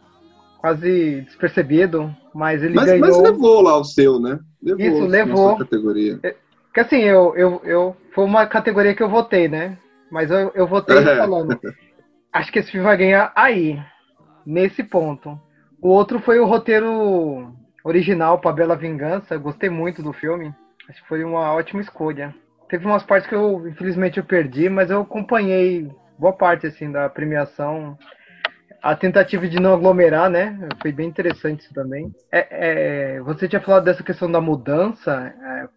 quase 0.60 1.22
despercebido, 1.22 2.14
mas 2.36 2.62
ele 2.62 2.76
mas, 2.76 2.86
ganhou. 2.86 3.08
Mas 3.08 3.18
levou 3.18 3.62
lá 3.62 3.78
o 3.78 3.84
seu, 3.84 4.20
né? 4.20 4.40
Levou 4.62 4.86
Isso, 4.86 5.06
levou. 5.08 5.58
categoria. 5.58 6.20
É, 6.22 6.36
que 6.74 6.80
assim, 6.80 7.02
eu, 7.02 7.36
eu, 7.36 7.62
eu. 7.64 7.98
Foi 8.14 8.26
uma 8.26 8.46
categoria 8.46 8.94
que 8.94 9.02
eu 9.02 9.10
votei, 9.10 9.48
né? 9.48 9.78
Mas 10.12 10.30
eu, 10.30 10.52
eu 10.54 10.68
votei 10.68 10.98
é. 10.98 11.18
falando. 11.18 11.60
Acho 12.32 12.52
que 12.52 12.60
esse 12.60 12.72
filme 12.72 12.86
vai 12.86 12.98
ganhar 12.98 13.32
aí, 13.36 13.82
nesse 14.46 14.84
ponto. 14.84 15.40
O 15.82 15.90
outro 15.90 16.20
foi 16.20 16.40
o 16.40 16.46
roteiro 16.46 17.54
original 17.90 18.40
para 18.40 18.54
Bela 18.54 18.76
Vingança. 18.76 19.34
Eu 19.34 19.42
gostei 19.42 19.70
muito 19.70 20.02
do 20.02 20.14
filme. 20.14 20.54
Acho 20.88 21.02
que 21.02 21.08
foi 21.08 21.24
uma 21.24 21.54
ótima 21.54 21.82
escolha. 21.82 22.34
Teve 22.70 22.86
umas 22.86 23.04
partes 23.04 23.28
que 23.28 23.36
eu, 23.36 23.68
infelizmente, 23.68 24.20
eu 24.20 24.24
perdi, 24.24 24.70
mas 24.70 24.90
eu 24.90 25.02
acompanhei 25.02 25.90
boa 26.18 26.34
parte 26.34 26.68
assim 26.68 26.92
da 26.92 27.10
premiação. 27.10 27.98
A 28.82 28.96
tentativa 28.96 29.48
de 29.48 29.60
não 29.60 29.74
aglomerar, 29.74 30.30
né? 30.30 30.58
Foi 30.82 30.92
bem 30.92 31.08
interessante 31.10 31.62
isso 31.62 31.74
também. 31.74 32.14
É, 32.32 33.16
é, 33.16 33.22
você 33.22 33.48
tinha 33.48 33.62
falado 33.62 33.84
dessa 33.84 34.04
questão 34.04 34.32
da 34.32 34.40
mudança. 34.40 35.12
É, 35.12 35.68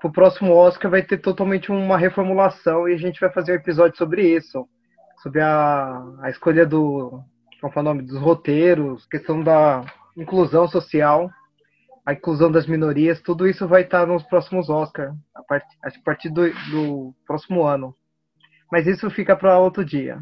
pro 0.00 0.12
próximo 0.12 0.52
Oscar 0.52 0.90
vai 0.90 1.02
ter 1.02 1.18
totalmente 1.18 1.70
uma 1.70 1.96
reformulação 1.96 2.88
e 2.88 2.94
a 2.94 2.98
gente 2.98 3.20
vai 3.20 3.30
fazer 3.32 3.52
um 3.52 3.56
episódio 3.56 3.96
sobre 3.96 4.22
isso. 4.22 4.68
Sobre 5.22 5.40
a, 5.40 6.02
a 6.20 6.28
escolha 6.28 6.66
do. 6.66 7.22
Qual 7.60 7.72
é 7.74 7.78
o 7.78 7.82
nome? 7.82 8.02
Dos 8.02 8.18
roteiros, 8.18 9.06
questão 9.06 9.42
da 9.42 9.82
inclusão 10.16 10.66
social, 10.68 11.30
a 12.04 12.12
inclusão 12.12 12.50
das 12.50 12.66
minorias, 12.66 13.20
tudo 13.20 13.46
isso 13.46 13.66
vai 13.66 13.82
estar 13.82 14.06
nos 14.06 14.22
próximos 14.22 14.70
Oscars, 14.70 15.14
a 15.34 15.42
partir, 15.42 15.76
a 15.82 15.90
partir 16.04 16.30
do, 16.30 16.48
do 16.70 17.14
próximo 17.26 17.64
ano. 17.64 17.94
Mas 18.70 18.86
isso 18.86 19.10
fica 19.10 19.36
para 19.36 19.58
outro 19.58 19.84
dia. 19.84 20.20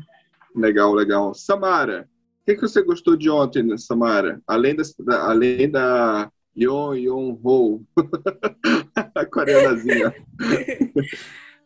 Legal, 0.54 0.92
legal. 0.92 1.34
Samara, 1.34 2.08
o 2.42 2.44
que, 2.46 2.54
que 2.54 2.60
você 2.62 2.82
gostou 2.82 3.16
de 3.16 3.30
ontem, 3.30 3.62
né, 3.62 3.76
Samara? 3.76 4.40
Além 4.46 4.76
da, 4.76 4.82
além 5.26 5.70
da 5.70 6.30
Yon 6.56 6.94
Yon 6.94 7.38
Ho, 7.42 7.82
a 9.14 9.26
coreanazinha. 9.26 10.14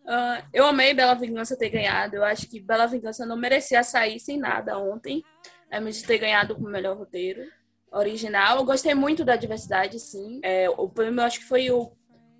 Uh, 0.04 0.42
eu 0.52 0.66
amei 0.66 0.94
Bela 0.94 1.14
Vingança 1.14 1.56
ter 1.56 1.68
ganhado. 1.68 2.16
Eu 2.16 2.24
acho 2.24 2.48
que 2.48 2.60
Bela 2.60 2.86
Vingança 2.86 3.26
não 3.26 3.36
merecia 3.36 3.82
sair 3.82 4.18
sem 4.20 4.38
nada 4.38 4.78
ontem. 4.78 5.24
É, 5.70 5.78
de 5.80 6.04
ter 6.04 6.16
ganhado 6.16 6.56
com 6.56 6.62
o 6.62 6.70
melhor 6.70 6.96
roteiro 6.96 7.42
original. 7.92 8.58
Eu 8.58 8.64
gostei 8.64 8.94
muito 8.94 9.24
da 9.24 9.36
diversidade, 9.36 9.98
sim. 9.98 10.40
É, 10.42 10.68
o 10.70 10.88
prêmio, 10.88 11.20
eu 11.20 11.24
acho 11.24 11.40
que 11.40 11.46
foi 11.46 11.70
o, 11.70 11.90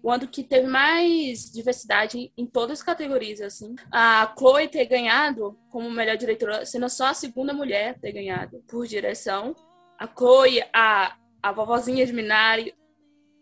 o 0.02 0.10
ano 0.10 0.28
que 0.28 0.44
teve 0.44 0.66
mais 0.66 1.50
diversidade 1.50 2.32
em 2.36 2.46
todas 2.46 2.78
as 2.78 2.84
categorias, 2.84 3.40
assim. 3.40 3.74
A 3.92 4.34
Chloe 4.38 4.68
ter 4.68 4.86
ganhado 4.86 5.58
como 5.70 5.90
melhor 5.90 6.16
diretora, 6.16 6.64
sendo 6.64 6.88
só 6.88 7.06
a 7.06 7.14
segunda 7.14 7.52
mulher 7.52 7.98
ter 7.98 8.12
ganhado 8.12 8.62
por 8.68 8.86
direção. 8.86 9.54
A 9.98 10.06
Chloe, 10.06 10.62
a, 10.72 11.16
a 11.42 11.52
vovozinha 11.52 12.06
de 12.06 12.12
Minari, 12.12 12.74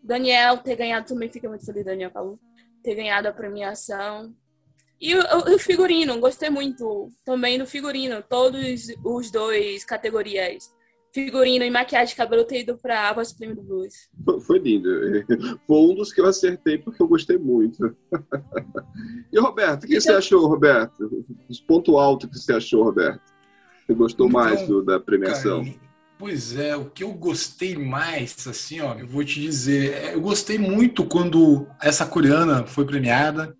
Daniel 0.03 0.57
ter 0.57 0.75
ganhado 0.75 1.07
também, 1.07 1.29
fica 1.29 1.49
muito 1.49 1.65
feliz, 1.65 1.83
Daniel 1.83 2.11
Calu, 2.11 2.39
ter 2.83 2.95
ganhado 2.95 3.27
a 3.27 3.33
premiação. 3.33 4.33
E 4.99 5.13
o, 5.13 5.21
o, 5.53 5.59
figurino, 5.59 6.19
gostei 6.19 6.49
muito 6.49 7.11
também 7.23 7.59
do 7.59 7.67
figurino, 7.67 8.23
todos 8.23 8.87
os 9.03 9.29
dois 9.29 9.85
categorias 9.85 10.75
figurino 11.13 11.65
e 11.65 11.71
maquiagem 11.71 12.09
de 12.09 12.15
cabelo 12.15 12.45
ter 12.45 12.61
ido 12.61 12.77
pra 12.77 13.11
Voz 13.13 13.29
Supreme 13.29 13.55
do 13.55 13.63
Blues. 13.63 14.09
Foi 14.45 14.59
lindo. 14.59 14.89
Foi 15.65 15.77
um 15.77 15.95
dos 15.95 16.11
que 16.11 16.21
eu 16.21 16.25
acertei 16.25 16.77
porque 16.77 17.01
eu 17.01 17.07
gostei 17.07 17.37
muito. 17.37 17.95
E 19.31 19.39
Roberto, 19.39 19.83
o 19.83 19.87
que 19.87 19.99
você 19.99 20.11
achou, 20.11 20.47
Roberto? 20.47 21.25
Os 21.47 21.59
pontos 21.59 21.93
altos 21.93 22.29
que 22.29 22.39
você 22.39 22.53
achou, 22.53 22.83
Roberto? 22.83 23.21
Você 23.85 23.93
gostou 23.93 24.27
então, 24.27 24.41
mais 24.41 24.67
do, 24.67 24.83
da 24.83 24.99
premiação? 24.99 25.63
Cara, 25.63 25.75
pois 26.17 26.57
é, 26.57 26.75
o 26.75 26.85
que 26.85 27.03
eu 27.03 27.13
gostei 27.13 27.77
mais, 27.77 28.47
assim, 28.47 28.81
ó, 28.81 28.95
eu 28.95 29.05
vou 29.05 29.23
te 29.23 29.39
dizer, 29.39 29.93
é, 29.93 30.15
eu 30.15 30.21
gostei 30.21 30.57
muito 30.57 31.05
quando 31.05 31.67
essa 31.81 32.05
coreana 32.05 32.65
foi 32.65 32.85
premiada. 32.85 33.55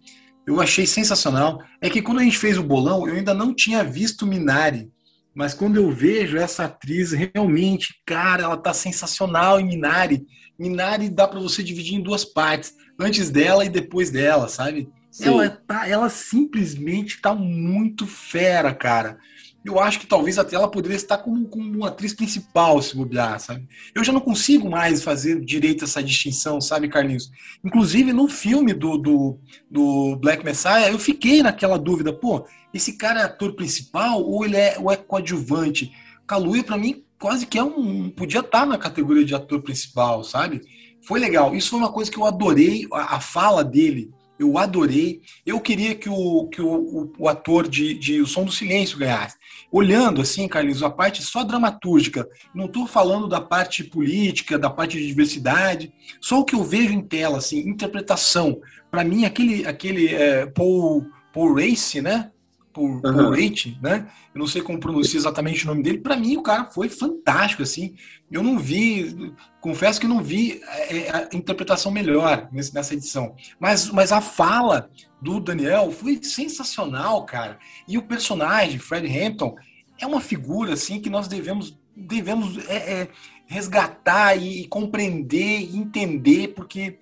Eu 0.45 0.61
achei 0.61 0.87
sensacional. 0.87 1.61
É 1.81 1.89
que 1.89 2.01
quando 2.01 2.19
a 2.19 2.23
gente 2.23 2.37
fez 2.37 2.57
o 2.57 2.63
bolão, 2.63 3.07
eu 3.07 3.15
ainda 3.15 3.33
não 3.33 3.53
tinha 3.53 3.83
visto 3.83 4.25
Minari. 4.25 4.89
Mas 5.37 5.53
quando 5.53 5.75
eu 5.75 5.91
vejo 5.91 6.35
essa 6.35 6.65
atriz, 6.65 7.11
realmente, 7.11 8.01
cara, 8.03 8.41
ela 8.41 8.57
tá 8.57 8.73
sensacional 8.73 9.59
em 9.59 9.67
Minari. 9.67 10.25
Minari 10.57 11.09
dá 11.09 11.27
para 11.27 11.39
você 11.39 11.61
dividir 11.61 11.93
em 11.93 12.01
duas 12.01 12.25
partes, 12.25 12.73
antes 12.99 13.29
dela 13.29 13.63
e 13.63 13.69
depois 13.69 14.09
dela, 14.09 14.49
sabe? 14.49 14.89
Ela, 15.21 15.47
tá, 15.47 15.87
ela 15.87 16.09
simplesmente 16.09 17.21
tá 17.21 17.35
muito 17.35 18.07
fera, 18.07 18.73
cara 18.73 19.19
eu 19.67 19.79
acho 19.79 19.99
que 19.99 20.07
talvez 20.07 20.37
até 20.37 20.55
ela 20.55 20.69
poderia 20.69 20.95
estar 20.95 21.17
como, 21.17 21.47
como 21.47 21.77
uma 21.77 21.89
atriz 21.89 22.13
principal, 22.13 22.81
se 22.81 22.95
bobear, 22.95 23.39
sabe? 23.39 23.67
Eu 23.93 24.03
já 24.03 24.13
não 24.13 24.21
consigo 24.21 24.69
mais 24.69 25.03
fazer 25.03 25.43
direito 25.43 25.83
essa 25.83 26.01
distinção, 26.01 26.61
sabe, 26.61 26.87
Carlinhos? 26.87 27.29
Inclusive, 27.63 28.13
no 28.13 28.27
filme 28.27 28.73
do, 28.73 28.97
do, 28.97 29.39
do 29.69 30.15
Black 30.17 30.43
Messiah, 30.43 30.89
eu 30.89 30.97
fiquei 30.97 31.43
naquela 31.43 31.77
dúvida, 31.77 32.13
pô, 32.13 32.45
esse 32.73 32.93
cara 32.93 33.21
é 33.21 33.23
ator 33.23 33.53
principal 33.55 34.21
ou 34.21 34.45
ele 34.45 34.55
é, 34.55 34.77
ou 34.79 34.91
é 34.91 34.95
coadjuvante? 34.95 35.91
Kaluuya, 36.25 36.63
para 36.63 36.77
mim, 36.77 37.03
quase 37.19 37.45
que 37.45 37.57
é 37.57 37.63
um... 37.63 38.09
podia 38.09 38.39
estar 38.39 38.65
na 38.65 38.77
categoria 38.77 39.25
de 39.25 39.35
ator 39.35 39.61
principal, 39.61 40.23
sabe? 40.23 40.61
Foi 41.01 41.19
legal. 41.19 41.55
Isso 41.55 41.69
foi 41.71 41.79
uma 41.79 41.91
coisa 41.91 42.09
que 42.11 42.17
eu 42.17 42.25
adorei, 42.25 42.87
a, 42.91 43.15
a 43.15 43.19
fala 43.19 43.63
dele, 43.63 44.11
eu 44.39 44.57
adorei. 44.57 45.21
Eu 45.45 45.59
queria 45.59 45.95
que 45.95 46.09
o, 46.09 46.47
que 46.47 46.61
o, 46.61 47.11
o, 47.17 47.27
ator 47.27 47.67
de, 47.67 47.93
de 47.95 48.21
O 48.21 48.27
Som 48.27 48.43
do 48.45 48.51
Silêncio 48.51 48.97
ganhasse 48.97 49.35
olhando 49.71 50.21
assim, 50.21 50.47
Carlinhos, 50.47 50.83
a 50.83 50.89
parte 50.89 51.21
só 51.21 51.43
dramatúrgica, 51.43 52.27
não 52.53 52.65
estou 52.65 52.87
falando 52.87 53.27
da 53.27 53.41
parte 53.41 53.83
política, 53.83 54.57
da 54.57 54.69
parte 54.69 54.97
de 54.97 55.07
diversidade, 55.07 55.91
só 56.21 56.39
o 56.39 56.45
que 56.45 56.55
eu 56.55 56.63
vejo 56.63 56.93
em 56.93 57.01
tela, 57.01 57.37
assim, 57.37 57.59
interpretação. 57.59 58.59
Para 58.89 59.03
mim, 59.03 59.25
aquele, 59.25 59.65
aquele 59.65 60.07
é, 60.07 60.45
Paul, 60.45 61.05
Paul 61.33 61.55
Race, 61.55 62.01
né? 62.01 62.31
Uhum. 62.81 63.01
Paul 63.01 63.31
Rate, 63.31 63.77
né? 63.81 64.07
Eu 64.33 64.39
não 64.39 64.47
sei 64.47 64.61
como 64.61 64.79
pronuncia 64.79 65.17
exatamente 65.17 65.63
o 65.63 65.67
nome 65.67 65.83
dele. 65.83 65.99
Para 65.99 66.15
mim, 66.15 66.37
o 66.37 66.43
cara 66.43 66.65
foi 66.65 66.89
fantástico, 66.89 67.63
assim. 67.63 67.95
Eu 68.31 68.43
não 68.43 68.57
vi, 68.59 69.33
confesso 69.61 69.99
que 69.99 70.07
não 70.07 70.23
vi 70.23 70.61
é, 70.67 70.97
é, 70.97 71.11
a 71.11 71.35
interpretação 71.35 71.91
melhor 71.91 72.47
nessa 72.51 72.93
edição. 72.93 73.35
Mas, 73.59 73.89
mas 73.89 74.11
a 74.11 74.21
fala 74.21 74.89
do 75.21 75.39
Daniel 75.39 75.91
foi 75.91 76.21
sensacional, 76.21 77.25
cara. 77.25 77.57
E 77.87 77.97
o 77.97 78.03
personagem, 78.03 78.79
Fred 78.79 79.07
Hampton, 79.07 79.55
é 79.99 80.05
uma 80.05 80.21
figura 80.21 80.73
assim 80.73 81.01
que 81.01 81.09
nós 81.09 81.27
devemos 81.27 81.77
devemos 81.97 82.59
é, 82.69 82.75
é, 82.75 83.07
resgatar 83.47 84.35
e, 84.35 84.61
e, 84.61 84.67
compreender 84.67 85.61
e 85.61 85.77
entender, 85.77 86.49
porque 86.49 86.99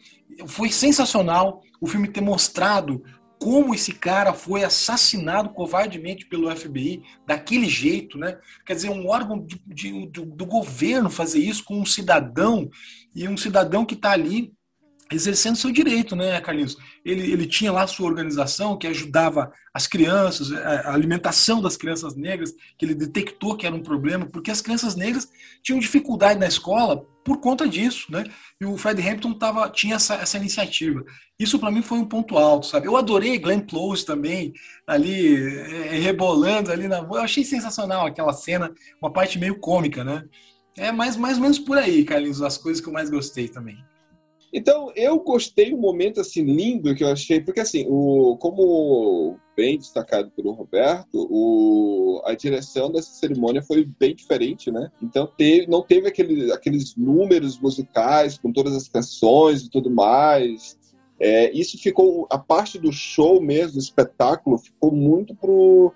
foi 0.47 0.71
sensacional 0.71 1.61
o 1.81 1.87
filme 1.87 2.07
ter 2.07 2.21
mostrado 2.21 3.03
como 3.39 3.75
esse 3.75 3.93
cara 3.93 4.33
foi 4.33 4.63
assassinado 4.63 5.49
covardemente 5.49 6.25
pelo 6.25 6.49
FBI 6.55 7.03
daquele 7.27 7.67
jeito, 7.67 8.17
né? 8.17 8.39
Quer 8.65 8.75
dizer, 8.75 8.89
um 8.89 9.07
órgão 9.07 9.39
de, 9.39 9.61
de, 9.65 10.07
do, 10.07 10.25
do 10.25 10.45
governo 10.45 11.09
fazer 11.09 11.39
isso 11.39 11.63
com 11.63 11.79
um 11.79 11.85
cidadão 11.85 12.69
e 13.13 13.27
um 13.27 13.37
cidadão 13.37 13.85
que 13.85 13.93
está 13.93 14.11
ali 14.11 14.54
exercendo 15.11 15.55
seu 15.55 15.71
direito, 15.71 16.15
né, 16.15 16.39
Carlinhos? 16.41 16.77
Ele, 17.03 17.31
ele 17.31 17.45
tinha 17.45 17.71
lá 17.71 17.85
sua 17.85 18.07
organização 18.07 18.77
que 18.77 18.87
ajudava 18.87 19.51
as 19.73 19.87
crianças, 19.87 20.51
a 20.51 20.93
alimentação 20.93 21.61
das 21.61 21.77
crianças 21.77 22.15
negras, 22.15 22.53
que 22.77 22.85
ele 22.85 22.95
detectou 22.95 23.55
que 23.55 23.65
era 23.65 23.75
um 23.75 23.83
problema, 23.83 24.25
porque 24.25 24.49
as 24.49 24.61
crianças 24.61 24.95
negras 24.95 25.29
tinham 25.61 25.79
dificuldade 25.79 26.39
na 26.39 26.47
escola 26.47 27.05
por 27.23 27.39
conta 27.39 27.67
disso, 27.67 28.11
né? 28.11 28.23
E 28.61 28.65
o 28.65 28.77
Fred 28.77 29.01
Hampton 29.01 29.33
tava, 29.33 29.67
tinha 29.69 29.95
essa, 29.95 30.13
essa 30.15 30.37
iniciativa. 30.37 31.03
Isso 31.39 31.57
para 31.57 31.71
mim 31.71 31.81
foi 31.81 31.97
um 31.97 32.05
ponto 32.05 32.37
alto, 32.37 32.67
sabe? 32.67 32.87
Eu 32.87 32.95
adorei 32.95 33.39
Glenn 33.39 33.61
Close 33.61 34.05
também, 34.05 34.53
ali, 34.85 35.35
é, 35.35 35.97
rebolando 35.97 36.71
ali 36.71 36.87
na... 36.87 36.99
Eu 36.99 37.15
achei 37.15 37.43
sensacional 37.43 38.05
aquela 38.05 38.31
cena, 38.31 38.71
uma 39.01 39.11
parte 39.11 39.39
meio 39.39 39.59
cômica, 39.59 40.03
né? 40.03 40.23
É 40.77 40.91
mais, 40.91 41.17
mais 41.17 41.37
ou 41.37 41.43
menos 41.43 41.57
por 41.57 41.77
aí, 41.77 42.03
Carlinhos, 42.03 42.41
as 42.41 42.57
coisas 42.57 42.81
que 42.81 42.87
eu 42.87 42.93
mais 42.93 43.09
gostei 43.09 43.47
também. 43.47 43.83
Então, 44.57 44.89
eu 44.95 45.19
gostei 45.19 45.73
um 45.73 45.77
momento 45.77 46.21
assim 46.21 46.41
lindo 46.41 46.95
que 46.95 47.03
eu 47.03 47.09
achei, 47.09 47.41
porque 47.41 47.59
assim, 47.59 47.85
o, 47.89 48.37
como 48.37 49.37
bem 49.53 49.77
destacado 49.77 50.31
pelo 50.31 50.53
Roberto, 50.53 51.27
o, 51.29 52.21
a 52.23 52.33
direção 52.33 52.89
dessa 52.89 53.11
cerimônia 53.11 53.61
foi 53.61 53.83
bem 53.99 54.15
diferente, 54.15 54.71
né? 54.71 54.89
Então, 55.03 55.29
teve, 55.37 55.67
não 55.67 55.81
teve 55.81 56.07
aquele, 56.07 56.53
aqueles 56.53 56.95
números 56.95 57.59
musicais 57.59 58.37
com 58.37 58.53
todas 58.53 58.73
as 58.73 58.87
canções 58.87 59.63
e 59.63 59.69
tudo 59.69 59.91
mais. 59.91 60.77
É, 61.19 61.51
isso 61.51 61.77
ficou, 61.77 62.25
a 62.31 62.37
parte 62.37 62.79
do 62.79 62.93
show 62.93 63.41
mesmo, 63.41 63.73
do 63.73 63.79
espetáculo, 63.79 64.57
ficou 64.57 64.89
muito 64.89 65.35
pro 65.35 65.91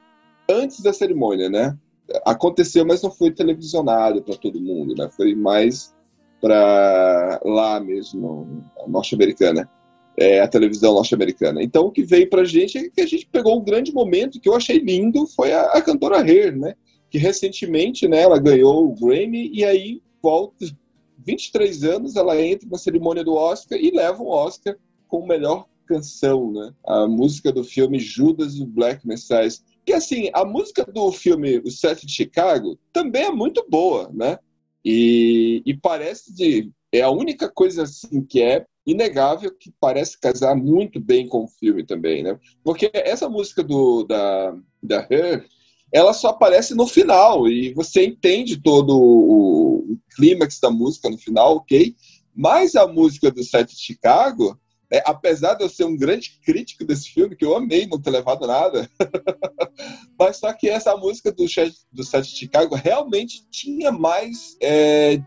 antes 0.50 0.82
da 0.82 0.92
cerimônia, 0.92 1.50
né? 1.50 1.78
Aconteceu, 2.26 2.86
mas 2.86 3.02
não 3.02 3.10
foi 3.10 3.32
televisionado 3.32 4.22
para 4.22 4.36
todo 4.36 4.60
mundo, 4.60 4.96
né? 4.98 5.10
Foi 5.16 5.34
mais 5.34 5.96
para 6.40 7.40
lá 7.44 7.80
mesmo, 7.80 8.64
norte-americana, 8.88 9.70
é, 10.18 10.40
a 10.42 10.48
televisão 10.48 10.94
norte-americana. 10.94 11.64
Então, 11.64 11.86
o 11.86 11.92
que 11.92 12.04
veio 12.04 12.30
para 12.30 12.42
a 12.42 12.46
gente 12.46 12.78
é 12.78 12.90
que 12.90 13.02
a 13.02 13.08
gente 13.08 13.28
pegou 13.28 13.60
um 13.60 13.64
grande 13.64 13.94
momento 13.94 14.40
que 14.40 14.50
eu 14.50 14.56
achei 14.56 14.80
lindo, 14.80 15.26
foi 15.28 15.54
a, 15.54 15.64
a 15.72 15.82
cantora 15.82 16.18
Hair, 16.18 16.58
né? 16.58 16.74
que 17.10 17.18
recentemente 17.18 18.08
né, 18.08 18.22
ela 18.22 18.40
ganhou 18.40 18.86
o 18.86 18.96
Grammy 18.96 19.50
e 19.52 19.66
aí 19.66 20.02
volta 20.22 20.66
23 21.26 21.84
anos, 21.84 22.16
ela 22.16 22.40
entra 22.42 22.68
na 22.70 22.78
cerimônia 22.78 23.24
do 23.24 23.34
Oscar 23.34 23.78
e 23.78 23.92
leva 23.92 24.22
o 24.24 24.30
Oscar 24.30 24.78
com 25.08 25.26
melhor 25.26 25.66
canção, 25.86 26.52
né? 26.52 26.72
A 26.86 27.08
música 27.08 27.52
do 27.52 27.64
filme 27.64 28.00
Judas 28.00 28.56
e 28.56 28.66
Black 28.66 29.06
Messiah. 29.06 29.50
Que 29.86 29.92
assim, 29.92 30.30
a 30.34 30.46
música 30.46 30.86
do 30.86 31.12
filme 31.12 31.58
O 31.58 31.72
Sete 31.72 32.06
de 32.06 32.14
Chicago 32.14 32.80
também 32.94 33.24
é 33.24 33.32
muito 33.32 33.66
boa, 33.68 34.10
né? 34.14 34.38
E, 34.84 35.62
e 35.66 35.74
parece 35.76 36.34
de 36.34 36.72
é 36.92 37.02
a 37.02 37.10
única 37.10 37.50
coisa 37.50 37.84
assim 37.84 38.24
que 38.24 38.42
é 38.42 38.66
inegável 38.86 39.56
que 39.56 39.72
parece 39.80 40.20
casar 40.20 40.56
muito 40.56 41.00
bem 41.00 41.28
com 41.28 41.44
o 41.44 41.48
filme 41.48 41.86
também, 41.86 42.24
né? 42.24 42.40
Porque 42.64 42.90
essa 42.94 43.30
música 43.30 43.64
do 43.64 44.04
da 44.04 44.56
da 44.82 45.08
Her, 45.10 45.46
ela 45.92 46.14
só 46.14 46.30
aparece 46.30 46.74
no 46.74 46.88
final 46.88 47.48
e 47.48 47.74
você 47.74 48.06
entende 48.06 48.62
todo 48.62 48.98
o, 48.98 49.94
o 49.94 49.98
clímax 50.16 50.60
da 50.60 50.72
música 50.72 51.10
no 51.10 51.18
final, 51.18 51.58
ok? 51.58 51.96
Mas 52.36 52.76
a 52.76 52.88
música 52.88 53.30
do 53.30 53.44
Sete 53.44 53.76
de 53.76 53.82
Chicago, 53.82 54.58
é, 54.92 55.04
apesar 55.06 55.54
de 55.54 55.64
eu 55.64 55.70
ser 55.70 55.84
um 55.84 55.96
grande 55.96 56.40
crítico 56.44 56.84
desse 56.84 57.10
filme, 57.10 57.36
que 57.36 57.46
eu 57.46 57.56
amei 57.56 57.86
não 57.86 58.02
ter 58.02 58.10
levado 58.10 58.48
nada, 58.48 58.90
mas 60.18 60.38
só 60.38 60.52
que 60.52 60.68
essa 60.68 60.96
música 60.98 61.32
do, 61.32 61.46
do 61.92 62.04
Sete 62.04 62.30
de 62.30 62.38
Chicago 62.38 62.76
realmente 62.76 63.48
tinha 63.52 63.92
mais 63.92 64.58
é, 64.62 65.22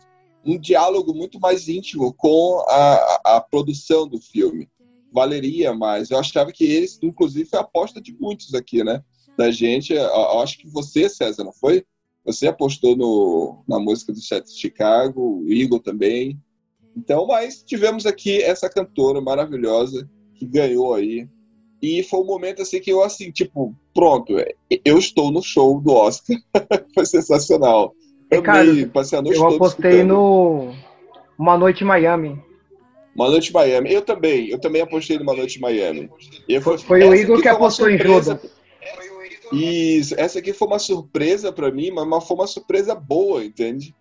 um 0.45 0.59
diálogo 0.59 1.15
muito 1.15 1.39
mais 1.39 1.69
íntimo 1.69 2.13
com 2.13 2.65
a, 2.69 3.37
a, 3.37 3.41
produção 3.41 4.09
do 4.09 4.21
filme. 4.21 4.69
Valeria 5.13 5.75
mais. 5.75 6.11
Eu 6.11 6.19
achava 6.19 6.51
que 6.51 6.65
eles, 6.65 6.99
inclusive, 7.03 7.49
foi 7.49 7.59
a 7.59 7.63
aposta 7.63 8.01
de 8.01 8.17
muitos 8.19 8.55
aqui, 8.55 8.83
né? 8.83 9.05
Da 9.37 9.51
gente. 9.51 9.93
Eu 9.93 10.41
acho 10.41 10.59
que 10.59 10.67
você, 10.67 11.09
César, 11.09 11.45
não 11.45 11.53
foi? 11.53 11.85
Você 12.25 12.47
apostou 12.47 12.97
no, 12.97 13.63
na 13.69 13.79
música 13.79 14.13
do 14.13 14.21
Sete 14.21 14.53
de 14.53 14.59
Chicago, 14.59 15.43
o 15.45 15.53
Eagle 15.53 15.81
também. 15.81 16.41
Então, 16.97 17.27
mas 17.27 17.63
tivemos 17.63 18.07
aqui 18.07 18.43
essa 18.43 18.69
cantora 18.69 19.21
maravilhosa 19.21 20.09
que 20.35 20.47
ganhou 20.47 20.95
aí. 20.95 21.27
E 21.81 22.03
foi 22.05 22.21
um 22.21 22.27
momento 22.27 22.63
assim 22.63 22.81
que 22.81 22.91
eu 22.91 23.03
assim, 23.03 23.31
tipo, 23.33 23.75
pronto, 23.95 24.37
eu 24.85 24.99
estou 24.99 25.33
no 25.33 25.43
show 25.43 25.81
do 25.81 25.93
Oscar. 25.93 26.37
foi 26.95 27.07
sensacional. 27.07 27.95
Amei, 28.47 28.87
passei 28.87 29.19
a 29.19 29.23
noite 29.23 29.39
eu 29.39 29.49
apostei 29.49 29.91
escutando. 29.91 30.09
no 30.09 30.75
Uma 31.39 31.59
Noite 31.59 31.85
em 31.85 31.87
Miami. 31.87 32.41
Uma 33.15 33.29
Noite 33.29 33.51
em 33.51 33.53
Miami. 33.53 33.93
Eu 33.93 34.03
também, 34.03 34.49
eu 34.49 34.59
também 34.59 34.81
apostei 34.81 35.17
no 35.17 35.23
Uma 35.23 35.35
Noite 35.35 35.59
em 35.59 35.61
Miami. 35.61 36.09
E 36.49 36.61
foi, 36.61 36.79
foi 36.79 37.05
o 37.05 37.15
Igor 37.15 37.43
que 37.43 37.49
apostou 37.49 37.91
em 37.91 37.99
Judas. 37.99 38.39
Isso, 39.53 40.15
essa 40.17 40.39
aqui 40.39 40.53
foi 40.55 40.67
uma 40.67 40.79
surpresa 40.79 41.53
para 41.53 41.71
mim, 41.71 41.91
mas 41.91 42.27
foi 42.27 42.37
uma 42.37 42.47
surpresa 42.47 42.95
boa, 42.95 43.45
entende? 43.45 43.95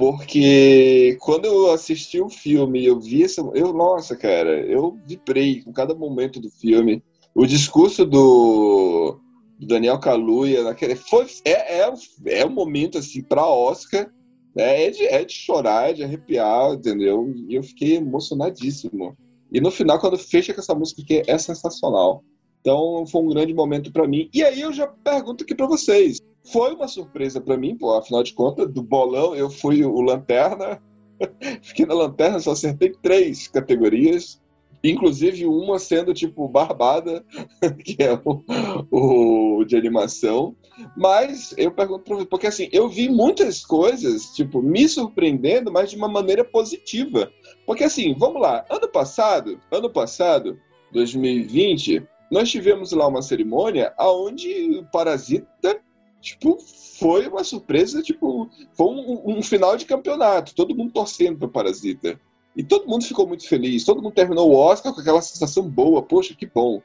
Porque 0.00 1.18
quando 1.20 1.44
eu 1.44 1.72
assisti 1.72 2.22
o 2.22 2.30
filme, 2.30 2.86
eu 2.86 2.98
vi 2.98 3.22
essa. 3.22 3.42
Eu, 3.52 3.70
nossa, 3.74 4.16
cara, 4.16 4.64
eu 4.64 4.98
vibrei 5.06 5.62
com 5.62 5.74
cada 5.74 5.94
momento 5.94 6.40
do 6.40 6.50
filme. 6.50 7.04
O 7.34 7.44
discurso 7.44 8.06
do, 8.06 9.20
Daniel 9.60 10.00
Kaluuya, 10.00 10.64
naquele, 10.64 10.96
foi, 10.96 11.26
é, 11.44 11.82
é, 11.82 11.92
é 12.28 12.46
um 12.46 12.50
momento 12.50 12.96
assim 12.96 13.22
para 13.22 13.46
Oscar, 13.46 14.10
né? 14.56 14.86
é, 14.86 14.90
de, 14.90 15.04
é 15.04 15.22
de 15.22 15.34
chorar, 15.34 15.90
é 15.90 15.92
de 15.92 16.02
arrepiar, 16.02 16.72
entendeu? 16.72 17.30
E 17.46 17.54
eu 17.54 17.62
fiquei 17.62 17.96
emocionadíssimo. 17.96 19.14
E 19.52 19.60
no 19.60 19.70
final, 19.70 20.00
quando 20.00 20.16
fecha 20.16 20.54
com 20.54 20.62
essa 20.62 20.74
música, 20.74 21.02
que 21.06 21.22
é 21.26 21.36
sensacional. 21.36 22.24
Então 22.62 23.04
foi 23.06 23.20
um 23.20 23.28
grande 23.28 23.52
momento 23.52 23.92
para 23.92 24.08
mim. 24.08 24.30
E 24.32 24.42
aí 24.42 24.62
eu 24.62 24.72
já 24.72 24.86
pergunto 24.86 25.44
aqui 25.44 25.54
para 25.54 25.66
vocês: 25.66 26.18
foi 26.44 26.74
uma 26.74 26.88
surpresa 26.88 27.40
para 27.40 27.56
mim, 27.56 27.76
pô, 27.76 27.94
afinal 27.94 28.22
de 28.22 28.32
contas, 28.32 28.70
do 28.70 28.82
bolão 28.82 29.34
eu 29.34 29.50
fui 29.50 29.84
o 29.84 30.00
Lanterna, 30.00 30.80
fiquei 31.62 31.86
na 31.86 31.94
Lanterna, 31.94 32.38
só 32.40 32.52
acertei 32.52 32.92
três 33.02 33.46
categorias, 33.48 34.40
inclusive 34.82 35.46
uma 35.46 35.78
sendo 35.78 36.14
tipo 36.14 36.48
Barbada, 36.48 37.24
que 37.84 38.02
é 38.02 38.18
o, 38.24 38.42
o 38.90 39.64
de 39.64 39.76
animação. 39.76 40.56
Mas 40.96 41.54
eu 41.58 41.70
pergunto 41.70 42.26
porque 42.26 42.46
assim, 42.46 42.68
eu 42.72 42.88
vi 42.88 43.08
muitas 43.10 43.64
coisas, 43.64 44.34
tipo, 44.34 44.62
me 44.62 44.88
surpreendendo, 44.88 45.70
mas 45.70 45.90
de 45.90 45.96
uma 45.96 46.08
maneira 46.08 46.42
positiva. 46.42 47.30
Porque 47.66 47.84
assim, 47.84 48.14
vamos 48.18 48.40
lá, 48.40 48.64
ano 48.70 48.88
passado, 48.88 49.60
ano 49.70 49.90
passado, 49.90 50.58
2020, 50.92 52.02
nós 52.30 52.50
tivemos 52.50 52.92
lá 52.92 53.06
uma 53.06 53.22
cerimônia 53.22 53.92
aonde 53.98 54.78
o 54.78 54.84
Parasita 54.90 55.80
tipo, 56.20 56.58
foi 56.98 57.26
uma 57.26 57.42
surpresa, 57.42 58.02
tipo, 58.02 58.48
foi 58.74 58.86
um, 58.86 59.38
um 59.38 59.42
final 59.42 59.76
de 59.76 59.86
campeonato, 59.86 60.54
todo 60.54 60.74
mundo 60.74 60.92
torcendo 60.92 61.38
para 61.38 61.48
Parasita. 61.48 62.20
E 62.54 62.62
todo 62.62 62.86
mundo 62.86 63.04
ficou 63.04 63.26
muito 63.26 63.48
feliz, 63.48 63.84
todo 63.84 64.02
mundo 64.02 64.14
terminou 64.14 64.50
o 64.50 64.56
Oscar 64.56 64.92
com 64.92 65.00
aquela 65.00 65.22
sensação 65.22 65.68
boa, 65.68 66.02
poxa, 66.02 66.34
que 66.34 66.46
bom. 66.46 66.82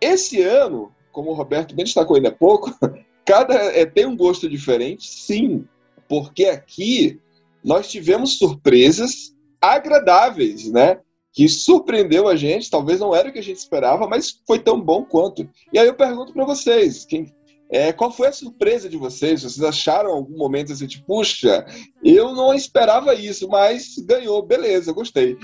Esse 0.00 0.42
ano, 0.42 0.92
como 1.12 1.30
o 1.30 1.34
Roberto 1.34 1.74
bem 1.74 1.84
destacou 1.84 2.16
ainda 2.16 2.28
há 2.28 2.32
pouco, 2.32 2.74
cada 3.24 3.54
é, 3.54 3.86
tem 3.86 4.06
um 4.06 4.16
gosto 4.16 4.48
diferente, 4.48 5.08
sim, 5.08 5.64
porque 6.08 6.46
aqui 6.46 7.20
nós 7.64 7.88
tivemos 7.88 8.38
surpresas 8.38 9.34
agradáveis, 9.60 10.70
né? 10.70 11.00
Que 11.32 11.48
surpreendeu 11.48 12.26
a 12.26 12.34
gente, 12.34 12.70
talvez 12.70 13.00
não 13.00 13.14
era 13.14 13.28
o 13.28 13.32
que 13.32 13.38
a 13.38 13.42
gente 13.42 13.58
esperava, 13.58 14.08
mas 14.08 14.40
foi 14.46 14.58
tão 14.58 14.80
bom 14.80 15.04
quanto. 15.04 15.48
E 15.72 15.78
aí 15.78 15.86
eu 15.86 15.94
pergunto 15.94 16.32
para 16.32 16.44
vocês, 16.44 17.04
quem, 17.04 17.32
é, 17.70 17.92
qual 17.92 18.10
foi 18.10 18.28
a 18.28 18.32
surpresa 18.32 18.88
de 18.88 18.96
vocês? 18.96 19.42
Vocês 19.42 19.62
acharam 19.62 20.10
algum 20.10 20.36
momento 20.36 20.72
assim, 20.72 20.86
tipo, 20.86 21.06
puxa, 21.06 21.66
eu 22.02 22.32
não 22.32 22.54
esperava 22.54 23.14
isso, 23.14 23.48
mas 23.48 23.96
ganhou, 24.06 24.42
beleza, 24.42 24.92
gostei. 24.92 25.36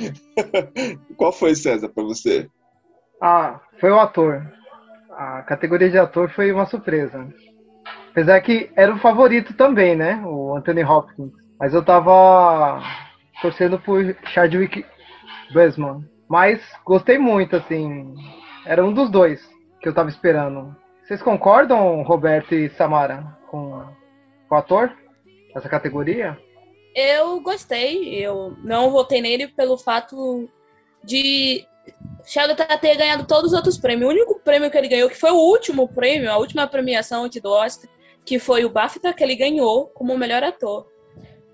qual 1.17 1.33
foi, 1.33 1.55
César, 1.55 1.89
para 1.89 2.03
você? 2.03 2.49
Ah, 3.21 3.61
foi 3.79 3.91
o 3.91 4.01
ator. 4.01 4.43
A 5.11 5.43
categoria 5.43 5.91
de 5.91 5.99
ator 5.99 6.31
foi 6.31 6.51
uma 6.51 6.67
surpresa. 6.67 7.29
Apesar 8.11 8.41
que 8.41 8.71
era 8.75 8.95
o 8.95 8.99
favorito 8.99 9.55
também, 9.55 9.95
né? 9.95 10.23
O 10.25 10.57
Anthony 10.57 10.85
Hopkins. 10.85 11.33
Mas 11.59 11.75
eu 11.75 11.85
tava 11.85 12.81
torcendo 13.43 13.79
por 13.79 14.17
Chadwick 14.33 14.85
Boseman. 15.53 16.05
Mas 16.29 16.61
gostei 16.85 17.19
muito, 17.19 17.57
assim. 17.57 18.15
Era 18.65 18.85
um 18.85 18.93
dos 18.93 19.11
dois 19.11 19.41
que 19.81 19.89
eu 19.89 19.95
tava 19.95 20.09
esperando. 20.09 20.75
Vocês 21.05 21.23
concordam, 21.23 22.03
Roberto 22.03 22.55
e 22.55 22.71
Samara, 22.71 23.37
com, 23.51 23.85
com 24.49 24.55
o 24.55 24.59
ator? 24.59 24.91
Essa 25.55 25.69
categoria? 25.69 26.39
Eu 26.95 27.41
gostei. 27.43 28.15
Eu 28.15 28.57
não 28.65 28.91
votei 28.91 29.21
nele 29.21 29.49
pelo 29.49 29.77
fato 29.77 30.49
de 31.05 31.67
Sheldon 32.25 32.55
ter 32.81 32.97
ganhado 32.97 33.27
todos 33.27 33.53
os 33.53 33.57
outros 33.57 33.77
prêmios. 33.77 34.09
O 34.09 34.13
único 34.13 34.41
prêmio 34.41 34.71
que 34.71 34.79
ele 34.79 34.89
ganhou, 34.89 35.11
que 35.11 35.21
foi 35.21 35.31
o 35.31 35.37
último 35.37 35.87
prêmio, 35.87 36.31
a 36.31 36.39
última 36.39 36.67
premiação 36.67 37.29
do 37.29 37.51
Oscar, 37.51 37.91
que 38.25 38.39
foi 38.39 38.65
o 38.65 38.71
BAFTA, 38.71 39.13
que 39.13 39.23
ele 39.23 39.37
ganhou 39.37 39.89
como 39.89 40.17
melhor 40.17 40.43
ator. 40.43 40.87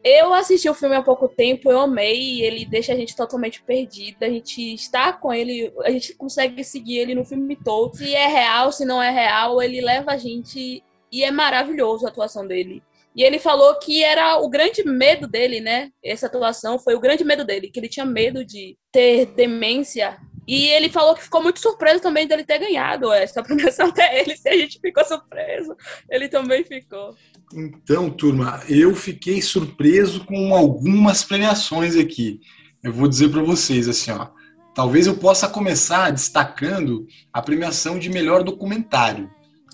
Eu 0.02 0.32
assisti 0.32 0.68
o 0.68 0.74
filme 0.74 0.96
há 0.96 1.02
pouco 1.02 1.28
tempo, 1.28 1.70
eu 1.70 1.80
amei, 1.80 2.42
ele 2.42 2.64
deixa 2.64 2.92
a 2.92 2.96
gente 2.96 3.14
totalmente 3.14 3.62
perdida, 3.62 4.24
a 4.24 4.30
gente 4.30 4.74
está 4.74 5.12
com 5.12 5.32
ele, 5.32 5.72
a 5.84 5.90
gente 5.90 6.14
consegue 6.14 6.64
seguir 6.64 6.98
ele 6.98 7.14
no 7.14 7.24
filme 7.24 7.54
todo. 7.54 7.94
Se 7.96 8.14
é 8.14 8.26
real, 8.26 8.72
se 8.72 8.86
não 8.86 9.02
é 9.02 9.10
real, 9.10 9.60
ele 9.60 9.80
leva 9.80 10.12
a 10.12 10.16
gente 10.16 10.82
e 11.12 11.22
é 11.22 11.30
maravilhoso 11.30 12.06
a 12.06 12.08
atuação 12.08 12.46
dele. 12.46 12.82
E 13.14 13.22
ele 13.22 13.38
falou 13.38 13.74
que 13.74 14.02
era 14.02 14.38
o 14.38 14.48
grande 14.48 14.82
medo 14.84 15.26
dele, 15.26 15.60
né? 15.60 15.90
Essa 16.02 16.26
atuação 16.26 16.78
foi 16.78 16.94
o 16.94 17.00
grande 17.00 17.24
medo 17.24 17.44
dele, 17.44 17.68
que 17.68 17.78
ele 17.78 17.88
tinha 17.88 18.06
medo 18.06 18.44
de 18.44 18.78
ter 18.92 19.26
demência 19.26 20.18
e 20.50 20.66
ele 20.66 20.88
falou 20.88 21.14
que 21.14 21.22
ficou 21.22 21.40
muito 21.40 21.60
surpreso 21.60 22.02
também 22.02 22.26
dele 22.26 22.42
ter 22.42 22.58
ganhado 22.58 23.12
essa 23.12 23.40
premiação 23.40 23.86
até 23.90 24.20
ele. 24.20 24.36
Se 24.36 24.48
a 24.48 24.56
gente 24.56 24.80
ficou 24.80 25.04
surpreso, 25.04 25.76
ele 26.08 26.28
também 26.28 26.64
ficou. 26.64 27.14
Então, 27.52 28.10
turma, 28.10 28.62
eu 28.68 28.94
fiquei 28.94 29.42
surpreso 29.42 30.24
com 30.24 30.54
algumas 30.54 31.24
premiações 31.24 31.96
aqui. 31.96 32.40
Eu 32.82 32.92
vou 32.92 33.08
dizer 33.08 33.28
para 33.30 33.42
vocês 33.42 33.88
assim, 33.88 34.12
ó. 34.12 34.28
Talvez 34.74 35.06
eu 35.06 35.16
possa 35.16 35.48
começar 35.48 36.10
destacando 36.10 37.06
a 37.32 37.42
premiação 37.42 37.98
de 37.98 38.08
melhor 38.08 38.44
documentário. 38.44 39.28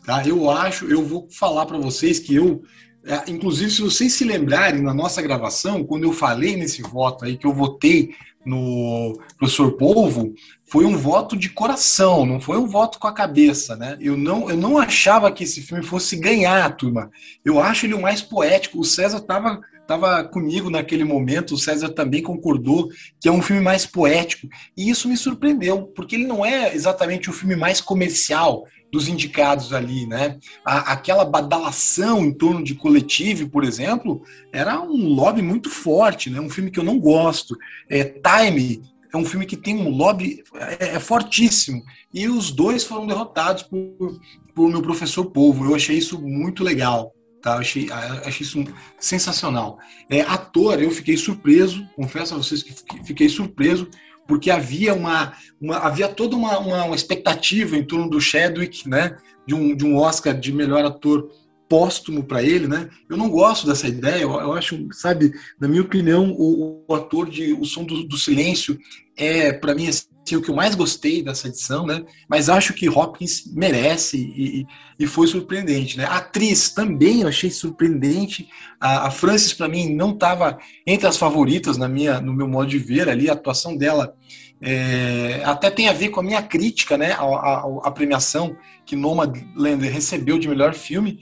Tá? 0.05 0.27
Eu 0.27 0.51
acho, 0.51 0.87
eu 0.87 1.05
vou 1.05 1.29
falar 1.31 1.67
para 1.67 1.77
vocês 1.77 2.19
que 2.19 2.35
eu 2.35 2.63
é, 3.07 3.31
inclusive, 3.31 3.71
se 3.71 3.83
vocês 3.83 4.15
se 4.15 4.25
lembrarem 4.25 4.83
na 4.83 4.93
nossa 4.93 5.23
gravação, 5.23 5.85
quando 5.85 6.03
eu 6.03 6.13
falei 6.13 6.57
nesse 6.57 6.83
voto 6.83 7.25
aí, 7.25 7.37
que 7.37 7.47
eu 7.47 7.55
votei 7.55 8.11
no 8.47 9.19
professor 9.37 9.73
Polvo, 9.73 10.33
foi 10.65 10.85
um 10.85 10.97
voto 10.97 11.37
de 11.37 11.51
coração, 11.51 12.25
não 12.25 12.41
foi 12.41 12.57
um 12.57 12.67
voto 12.67 12.99
com 12.99 13.09
a 13.09 13.13
cabeça, 13.13 13.77
né? 13.77 13.97
Eu 14.01 14.17
não, 14.17 14.49
eu 14.49 14.57
não 14.57 14.79
achava 14.79 15.31
que 15.33 15.45
esse 15.45 15.61
filme 15.61 15.83
fosse 15.83 16.17
ganhar, 16.17 16.77
turma. 16.77 17.11
Eu 17.45 17.61
acho 17.61 17.87
ele 17.87 17.95
o 17.95 18.01
mais 18.01 18.23
poético. 18.23 18.81
O 18.81 18.85
César 18.85 19.19
estava 19.19 19.61
estava 19.87 20.25
comigo 20.25 20.69
naquele 20.69 21.05
momento, 21.05 21.55
o 21.55 21.59
César 21.59 21.91
também 21.91 22.21
concordou 22.21 22.89
que 23.21 23.29
é 23.29 23.33
um 23.33 23.41
filme 23.41 23.63
mais 23.63 23.87
poético. 23.87 24.49
E 24.77 24.91
isso 24.91 25.09
me 25.09 25.17
surpreendeu, 25.17 25.85
porque 25.95 26.17
ele 26.17 26.27
não 26.27 26.45
é 26.45 26.75
exatamente 26.75 27.31
o 27.31 27.33
filme 27.33 27.55
mais 27.55 27.81
comercial 27.81 28.65
dos 28.93 29.09
indicados 29.09 29.73
ali, 29.73 30.07
né? 30.07 30.39
A, 30.65 30.93
aquela 30.93 31.25
badalação 31.25 32.25
em 32.25 32.33
torno 32.33 32.63
de 32.63 32.75
coletivo, 32.75 33.49
por 33.49 33.65
exemplo, 33.65 34.23
era 34.53 34.81
um 34.81 35.09
lobby 35.09 35.43
muito 35.43 35.71
forte, 35.71 36.31
né? 36.31 36.41
Um 36.41 36.51
filme 36.51 36.71
que 36.71 36.79
eu 36.79 36.85
não 36.85 36.99
gosto. 36.99 37.57
É, 37.89 38.05
Time 38.05 38.83
é 39.13 39.17
um 39.17 39.25
filme 39.25 39.47
que 39.47 39.57
tem 39.57 39.77
um 39.77 39.91
lobby 39.91 40.43
é, 40.81 40.97
é 40.97 41.01
fortíssimo. 41.01 41.83
E 42.13 42.29
os 42.29 42.51
dois 42.51 42.85
foram 42.85 43.07
derrotados 43.07 43.63
por, 43.63 44.21
por 44.55 44.69
meu 44.69 44.83
professor 44.83 45.27
Povo. 45.27 45.65
Eu 45.65 45.75
achei 45.75 45.97
isso 45.97 46.21
muito 46.21 46.65
legal. 46.65 47.16
Tá? 47.47 47.59
Achei, 47.59 47.89
achei 47.93 48.45
isso 48.45 48.65
sensacional. 48.99 49.79
É, 50.11 50.23
ator, 50.23 50.83
eu 50.83 50.91
fiquei 50.91 51.17
surpreso, 51.17 51.89
confesso 51.95 52.35
a 52.35 52.39
vocês 52.39 52.61
que 52.61 52.75
fiquei 53.05 53.29
surpreso, 53.29 53.89
porque 54.27 54.51
havia 54.51 54.93
uma, 54.93 55.33
uma 55.61 55.77
havia 55.77 56.09
toda 56.09 56.35
uma, 56.35 56.59
uma, 56.59 56.83
uma, 56.87 56.97
expectativa 56.97 57.77
em 57.77 57.85
torno 57.85 58.11
do 58.11 58.21
Chadwick, 58.21 58.89
né? 58.89 59.17
De 59.47 59.55
um, 59.55 59.77
de 59.77 59.87
um 59.87 59.97
Oscar 59.97 60.37
de 60.37 60.53
melhor 60.53 60.85
ator 60.85 61.31
póstumo 61.69 62.25
para 62.25 62.43
ele, 62.43 62.67
né? 62.67 62.91
Eu 63.09 63.17
não 63.17 63.31
gosto 63.31 63.65
dessa 63.65 63.87
ideia. 63.87 64.23
Eu, 64.23 64.33
eu, 64.33 64.53
acho, 64.55 64.85
sabe, 64.91 65.33
na 65.61 65.69
minha 65.69 65.83
opinião, 65.83 66.33
o, 66.33 66.85
o 66.89 66.95
ator 66.97 67.31
de 67.31 67.53
O 67.53 67.65
Som 67.65 67.85
do, 67.85 68.03
do 68.03 68.19
Silêncio 68.19 68.77
é, 69.17 69.53
para 69.53 69.73
mim, 69.73 69.87
assim, 69.87 70.09
o 70.35 70.41
que 70.41 70.51
eu 70.51 70.55
mais 70.55 70.75
gostei 70.75 71.23
dessa 71.23 71.49
edição, 71.49 71.85
né? 71.85 72.05
Mas 72.29 72.49
acho 72.49 72.73
que 72.73 72.89
Hopkins 72.89 73.45
merece 73.53 74.17
e, 74.17 74.67
e 74.99 75.07
foi 75.07 75.27
surpreendente, 75.27 75.99
né? 75.99 76.05
A 76.07 76.17
atriz 76.17 76.71
também 76.71 77.21
eu 77.21 77.29
achei 77.29 77.51
surpreendente. 77.51 78.49
A, 78.81 79.09
a 79.09 79.11
Frances 79.11 79.53
para 79.53 79.69
mim 79.69 79.95
não 79.95 80.11
estava 80.11 80.59
entre 80.87 81.07
as 81.07 81.19
favoritas 81.19 81.77
na 81.77 81.89
minha, 81.89 82.21
no 82.21 82.33
meu 82.33 82.49
modo 82.49 82.69
de 82.69 82.79
ver 82.79 83.09
ali. 83.09 83.29
A 83.29 83.35
atuação 83.35 83.77
dela 83.77 84.17
é, 84.61 85.43
até 85.45 85.71
tem 85.71 85.89
a 85.89 85.93
ver 85.93 86.09
com 86.09 86.21
a 86.21 86.23
minha 86.23 86.43
crítica, 86.43 86.97
né? 86.97 87.13
A 87.13 87.91
premiação 87.91 88.57
que 88.87 88.97
Nomadland 88.97 89.87
recebeu 89.89 90.39
de 90.39 90.49
melhor 90.49 90.73
filme, 90.73 91.21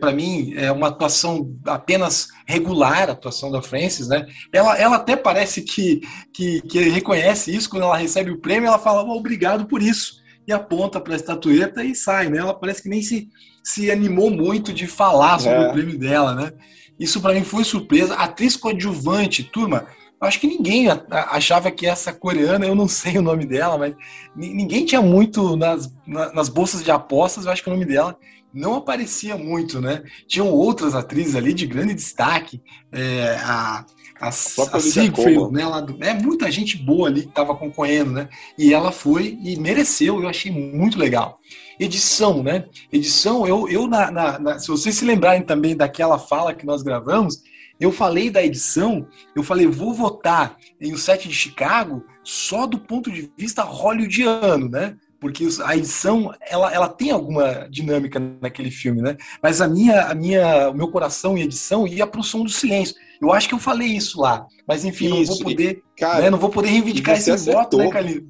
para 0.00 0.12
mim 0.12 0.52
é 0.56 0.70
uma 0.70 0.88
atuação 0.88 1.56
apenas 1.64 2.28
regular, 2.46 3.08
a 3.08 3.12
atuação 3.12 3.50
da 3.50 3.62
Frances, 3.62 4.08
né? 4.08 4.26
Ela, 4.52 4.76
ela 4.76 4.96
até 4.96 5.16
parece 5.16 5.62
que, 5.62 6.02
que, 6.32 6.60
que 6.62 6.80
reconhece 6.90 7.54
isso 7.54 7.70
quando 7.70 7.84
ela 7.84 7.96
recebe 7.96 8.30
o 8.30 8.38
prêmio, 8.44 8.68
ela 8.68 8.78
fala 8.78 9.02
oh, 9.02 9.16
obrigado 9.16 9.64
por 9.66 9.82
isso 9.82 10.22
e 10.46 10.52
aponta 10.52 11.00
para 11.00 11.14
a 11.14 11.16
estatueta 11.16 11.82
e 11.82 11.94
sai, 11.94 12.28
né? 12.28 12.38
Ela 12.38 12.54
parece 12.54 12.82
que 12.82 12.88
nem 12.88 13.02
se, 13.02 13.28
se 13.64 13.90
animou 13.90 14.30
muito 14.30 14.72
de 14.72 14.86
falar 14.86 15.38
sobre 15.38 15.58
é. 15.58 15.68
o 15.68 15.72
prêmio 15.72 15.98
dela, 15.98 16.34
né? 16.34 16.52
Isso 17.00 17.20
para 17.20 17.34
mim 17.34 17.42
foi 17.42 17.64
surpresa. 17.64 18.14
Atriz 18.14 18.54
coadjuvante, 18.54 19.42
turma, 19.42 19.86
acho 20.20 20.38
que 20.38 20.46
ninguém 20.46 20.86
achava 21.10 21.70
que 21.70 21.86
essa 21.86 22.12
coreana, 22.12 22.66
eu 22.66 22.74
não 22.74 22.86
sei 22.86 23.18
o 23.18 23.22
nome 23.22 23.46
dela, 23.46 23.78
mas 23.78 23.94
ninguém 24.36 24.84
tinha 24.84 25.00
muito 25.00 25.56
nas, 25.56 25.90
nas 26.06 26.48
bolsas 26.48 26.84
de 26.84 26.90
apostas, 26.90 27.46
eu 27.46 27.52
acho 27.52 27.62
que 27.62 27.68
o 27.68 27.72
nome 27.72 27.86
dela 27.86 28.16
não 28.52 28.74
aparecia 28.74 29.36
muito, 29.36 29.80
né? 29.80 30.04
Tinham 30.28 30.48
outras 30.48 30.94
atrizes 30.94 31.34
ali 31.34 31.52
de 31.52 31.66
grande 31.66 31.94
destaque, 31.94 32.62
é, 32.92 33.36
a, 33.42 33.84
a, 34.24 34.28
a, 34.28 34.76
a 34.76 34.80
Siegfried, 34.80 35.52
né? 35.52 35.66
Lá 35.66 35.80
do, 35.80 36.02
é 36.02 36.14
muita 36.14 36.50
gente 36.50 36.76
boa 36.76 37.08
ali 37.08 37.22
que 37.22 37.28
estava 37.28 37.54
concorrendo, 37.54 38.12
né? 38.12 38.28
E 38.58 38.72
ela 38.72 38.90
foi 38.90 39.38
e 39.42 39.56
mereceu, 39.56 40.22
eu 40.22 40.28
achei 40.28 40.50
muito 40.50 40.98
legal. 40.98 41.38
Edição, 41.78 42.42
né? 42.42 42.64
Edição, 42.92 43.46
eu, 43.46 43.68
eu 43.68 43.86
na, 43.86 44.10
na, 44.10 44.38
na, 44.38 44.58
se 44.58 44.68
vocês 44.68 44.94
se 44.94 45.04
lembrarem 45.04 45.42
também 45.42 45.76
daquela 45.76 46.18
fala 46.18 46.54
que 46.54 46.64
nós 46.64 46.82
gravamos, 46.82 47.42
eu 47.78 47.90
falei 47.90 48.30
da 48.30 48.42
edição, 48.42 49.06
eu 49.34 49.42
falei, 49.42 49.66
vou 49.66 49.92
votar 49.92 50.56
em 50.80 50.92
o 50.92 50.98
set 50.98 51.28
de 51.28 51.34
Chicago 51.34 52.04
só 52.22 52.66
do 52.66 52.78
ponto 52.78 53.10
de 53.10 53.30
vista 53.36 53.62
hollywoodiano, 53.62 54.68
né? 54.68 54.96
Porque 55.20 55.46
a 55.64 55.76
edição, 55.76 56.34
ela, 56.40 56.72
ela 56.72 56.88
tem 56.88 57.10
alguma 57.10 57.66
dinâmica 57.70 58.20
naquele 58.40 58.70
filme, 58.70 59.00
né? 59.00 59.16
Mas 59.42 59.60
a 59.60 59.66
minha, 59.66 60.02
a 60.02 60.14
minha, 60.14 60.68
o 60.70 60.74
meu 60.74 60.88
coração 60.88 61.36
e 61.36 61.42
edição 61.42 61.86
ia 61.86 62.06
para 62.06 62.20
o 62.20 62.24
som 62.24 62.44
do 62.44 62.50
silêncio. 62.50 62.94
Eu 63.20 63.32
acho 63.32 63.48
que 63.48 63.54
eu 63.54 63.58
falei 63.58 63.88
isso 63.88 64.20
lá, 64.20 64.46
mas 64.66 64.84
enfim, 64.84 65.20
isso, 65.20 65.32
não 65.32 65.38
vou 65.38 65.44
poder, 65.44 65.82
cara, 65.96 66.22
né, 66.22 66.30
não 66.30 66.38
vou 66.38 66.50
poder 66.50 66.68
reivindicar 66.68 67.16
esse 67.16 67.30
acertou. 67.30 67.62
voto, 67.62 67.76
né, 67.78 67.88
Calil? 67.88 68.28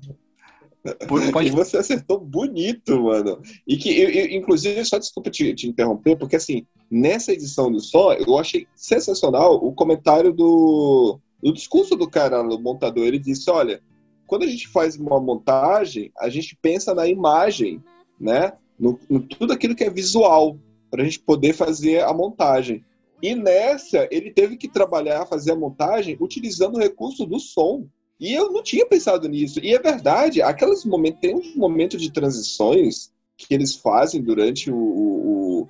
Pode... 1.33 1.49
E 1.49 1.51
você 1.51 1.79
acertou 1.79 2.20
bonito, 2.20 3.03
mano. 3.03 3.40
E 3.66 3.77
que, 3.77 3.88
eu, 3.99 4.11
eu, 4.11 4.27
inclusive, 4.33 4.85
só 4.85 4.99
desculpa 4.99 5.31
te, 5.31 5.55
te, 5.55 5.66
interromper, 5.66 6.16
porque 6.16 6.37
assim, 6.37 6.66
nessa 6.90 7.33
edição 7.33 7.73
do 7.73 7.81
Só, 7.81 8.12
eu 8.12 8.37
achei 8.37 8.66
sensacional 8.75 9.55
o 9.55 9.73
comentário 9.73 10.31
do, 10.31 11.18
do 11.42 11.53
discurso 11.55 11.97
do 11.97 12.09
cara, 12.09 12.42
do 12.42 12.61
montador. 12.61 13.05
Ele 13.07 13.18
disse: 13.18 13.51
olha, 13.51 13.81
quando 14.27 14.42
a 14.42 14.47
gente 14.47 14.68
faz 14.68 14.97
uma 14.97 15.18
montagem, 15.18 16.12
a 16.18 16.29
gente 16.29 16.57
pensa 16.61 16.94
na 16.94 17.09
imagem, 17.09 17.83
né? 18.20 18.53
No, 18.79 18.99
no 19.09 19.20
tudo 19.20 19.55
aquilo 19.55 19.75
que 19.75 19.85
é 19.85 19.90
visual, 19.90 20.59
para 20.90 21.01
a 21.01 21.05
gente 21.05 21.20
poder 21.20 21.55
fazer 21.55 22.05
a 22.05 22.12
montagem. 22.12 22.85
E 23.24 23.34
nessa, 23.34 24.06
ele 24.10 24.30
teve 24.30 24.54
que 24.54 24.68
trabalhar, 24.68 25.24
fazer 25.24 25.52
a 25.52 25.56
montagem 25.56 26.14
utilizando 26.20 26.74
o 26.74 26.78
recurso 26.78 27.24
do 27.24 27.40
som. 27.40 27.87
E 28.20 28.34
eu 28.34 28.52
não 28.52 28.62
tinha 28.62 28.84
pensado 28.84 29.26
nisso. 29.26 29.60
E 29.60 29.74
é 29.74 29.78
verdade, 29.78 30.42
aqueles 30.42 30.84
momentos, 30.84 31.20
tem 31.22 31.34
uns 31.34 31.56
momentos 31.56 32.02
de 32.02 32.12
transições 32.12 33.10
que 33.38 33.54
eles 33.54 33.76
fazem 33.76 34.22
durante 34.22 34.70
o. 34.70 34.76
o, 34.76 35.62
o 35.62 35.68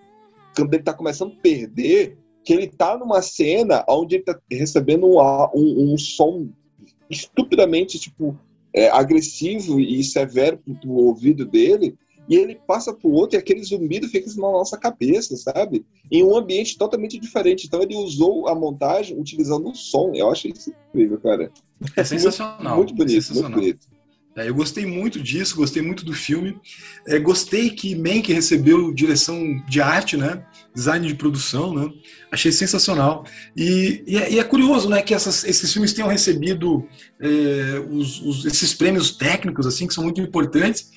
quando 0.56 0.74
ele 0.74 0.82
está 0.82 0.92
começando 0.92 1.34
a 1.34 1.40
perder, 1.40 2.18
que 2.42 2.52
ele 2.52 2.64
está 2.64 2.98
numa 2.98 3.22
cena 3.22 3.84
onde 3.88 4.16
ele 4.16 4.24
está 4.26 4.36
recebendo 4.50 5.06
um, 5.06 5.20
um, 5.54 5.92
um, 5.92 5.96
som 5.96 6.48
estupidamente 7.08 8.00
tipo, 8.00 8.36
é, 8.74 8.88
agressivo 8.90 9.78
e 9.78 10.02
severo 10.02 10.58
para 10.58 10.90
o 10.90 11.06
ouvido 11.06 11.44
dele, 11.44 11.96
e 12.28 12.34
ele 12.34 12.56
passa 12.66 12.92
para 12.92 13.08
o 13.08 13.12
outro 13.12 13.36
e 13.36 13.38
aquele 13.38 13.62
zumbido 13.62 14.08
fica 14.08 14.28
na 14.30 14.50
nossa 14.50 14.76
cabeça, 14.76 15.36
sabe? 15.36 15.86
Em 16.10 16.22
um 16.22 16.36
ambiente 16.36 16.76
totalmente 16.76 17.18
diferente. 17.18 17.66
Então 17.66 17.82
ele 17.82 17.96
usou 17.96 18.48
a 18.48 18.54
montagem 18.54 19.18
utilizando 19.18 19.68
o 19.70 19.74
som. 19.74 20.12
Eu 20.14 20.30
achei 20.30 20.52
isso 20.52 20.72
incrível, 20.88 21.18
cara. 21.18 21.50
É 21.96 22.04
sensacional. 22.04 22.56
Muito, 22.58 22.74
muito 22.74 22.94
bonito, 22.94 23.22
sensacional. 23.22 23.50
muito 23.50 23.60
bonito. 23.60 23.94
É, 24.36 24.48
eu 24.48 24.54
gostei 24.54 24.84
muito 24.84 25.20
disso, 25.20 25.54
gostei 25.54 25.80
muito 25.80 26.04
do 26.04 26.12
filme. 26.12 26.58
É, 27.06 27.20
gostei 27.20 27.70
que 27.70 27.94
Mank 27.94 28.32
recebeu 28.32 28.92
direção 28.92 29.62
de 29.68 29.80
arte, 29.80 30.16
né? 30.16 30.44
Design 30.74 31.06
de 31.06 31.14
produção, 31.14 31.72
né? 31.72 31.92
Achei 32.32 32.50
sensacional. 32.50 33.24
E, 33.56 34.02
e, 34.06 34.16
é, 34.16 34.32
e 34.32 34.38
é, 34.40 34.44
curioso, 34.44 34.88
né, 34.88 35.02
que 35.02 35.14
essas, 35.14 35.44
esses 35.44 35.72
filmes 35.72 35.92
tenham 35.92 36.08
recebido 36.08 36.84
é, 37.20 37.78
os, 37.90 38.20
os, 38.22 38.44
esses 38.44 38.74
prêmios 38.74 39.12
técnicos, 39.12 39.68
assim, 39.68 39.86
que 39.86 39.94
são 39.94 40.02
muito 40.02 40.20
importantes 40.20 40.90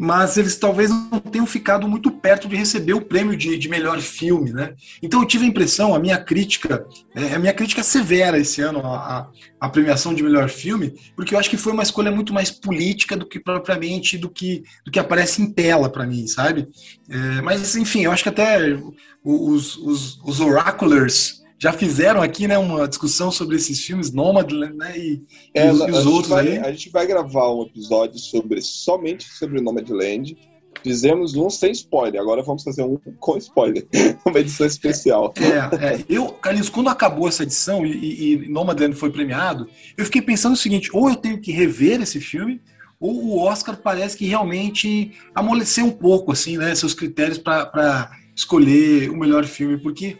mas 0.00 0.36
eles 0.36 0.54
talvez 0.54 0.90
não 0.90 1.18
tenham 1.18 1.44
ficado 1.44 1.88
muito 1.88 2.08
perto 2.08 2.46
de 2.46 2.54
receber 2.54 2.92
o 2.92 3.00
prêmio 3.00 3.36
de, 3.36 3.58
de 3.58 3.68
melhor 3.68 3.98
filme, 4.00 4.52
né? 4.52 4.74
Então 5.02 5.20
eu 5.20 5.26
tive 5.26 5.44
a 5.44 5.48
impressão, 5.48 5.92
a 5.92 5.98
minha 5.98 6.16
crítica, 6.16 6.86
é, 7.16 7.34
a 7.34 7.38
minha 7.40 7.52
crítica 7.52 7.82
severa 7.82 8.38
esse 8.38 8.60
ano 8.60 8.78
a, 8.86 9.28
a, 9.58 9.68
premiação 9.68 10.14
de 10.14 10.22
melhor 10.22 10.48
filme, 10.48 10.94
porque 11.16 11.34
eu 11.34 11.38
acho 11.38 11.50
que 11.50 11.56
foi 11.56 11.72
uma 11.72 11.82
escolha 11.82 12.12
muito 12.12 12.32
mais 12.32 12.48
política 12.48 13.16
do 13.16 13.26
que 13.26 13.40
propriamente 13.40 14.16
do 14.16 14.30
que, 14.30 14.62
do 14.84 14.92
que 14.92 15.00
aparece 15.00 15.42
em 15.42 15.50
tela 15.50 15.90
para 15.90 16.06
mim, 16.06 16.28
sabe? 16.28 16.68
É, 17.10 17.42
mas 17.42 17.74
enfim, 17.74 18.04
eu 18.04 18.12
acho 18.12 18.22
que 18.22 18.28
até 18.28 18.78
os, 19.24 19.76
os, 19.78 20.20
os 20.22 20.38
Oraculars 20.38 21.42
já 21.58 21.72
fizeram 21.72 22.22
aqui 22.22 22.46
né, 22.46 22.56
uma 22.56 22.86
discussão 22.86 23.32
sobre 23.32 23.56
esses 23.56 23.84
filmes, 23.84 24.12
Nomadland 24.12 24.76
né, 24.76 24.96
e, 24.96 25.22
é, 25.52 25.66
e 25.66 25.70
os, 25.70 25.80
os 25.80 26.06
outros 26.06 26.28
vai, 26.28 26.46
aí. 26.46 26.58
A 26.58 26.70
gente 26.70 26.88
vai 26.90 27.06
gravar 27.06 27.52
um 27.52 27.62
episódio 27.62 28.18
sobre 28.18 28.62
somente 28.62 29.28
sobre 29.28 29.60
Nomadland. 29.60 30.36
Fizemos 30.84 31.34
um 31.34 31.50
sem 31.50 31.72
spoiler, 31.72 32.20
agora 32.20 32.40
vamos 32.40 32.62
fazer 32.62 32.84
um 32.84 32.96
com 33.18 33.36
spoiler, 33.36 33.84
uma 34.24 34.38
edição 34.38 34.64
especial. 34.64 35.34
É, 35.36 35.94
é. 35.94 36.04
eu, 36.08 36.28
Carlinhos, 36.28 36.68
quando 36.68 36.88
acabou 36.88 37.26
essa 37.26 37.42
edição 37.42 37.84
e, 37.84 37.90
e, 37.90 38.32
e 38.34 38.48
Nomadland 38.48 38.94
foi 38.94 39.10
premiado, 39.10 39.68
eu 39.96 40.04
fiquei 40.04 40.22
pensando 40.22 40.52
o 40.52 40.56
seguinte: 40.56 40.90
ou 40.92 41.08
eu 41.08 41.16
tenho 41.16 41.40
que 41.40 41.50
rever 41.50 42.00
esse 42.00 42.20
filme, 42.20 42.60
ou 43.00 43.12
o 43.12 43.38
Oscar 43.40 43.76
parece 43.76 44.16
que 44.16 44.26
realmente 44.26 45.12
amoleceu 45.34 45.86
um 45.86 45.90
pouco, 45.90 46.30
assim, 46.30 46.56
né, 46.56 46.72
seus 46.76 46.94
critérios 46.94 47.38
para 47.38 48.12
escolher 48.36 49.10
o 49.10 49.16
melhor 49.16 49.44
filme, 49.44 49.78
porque 49.78 50.16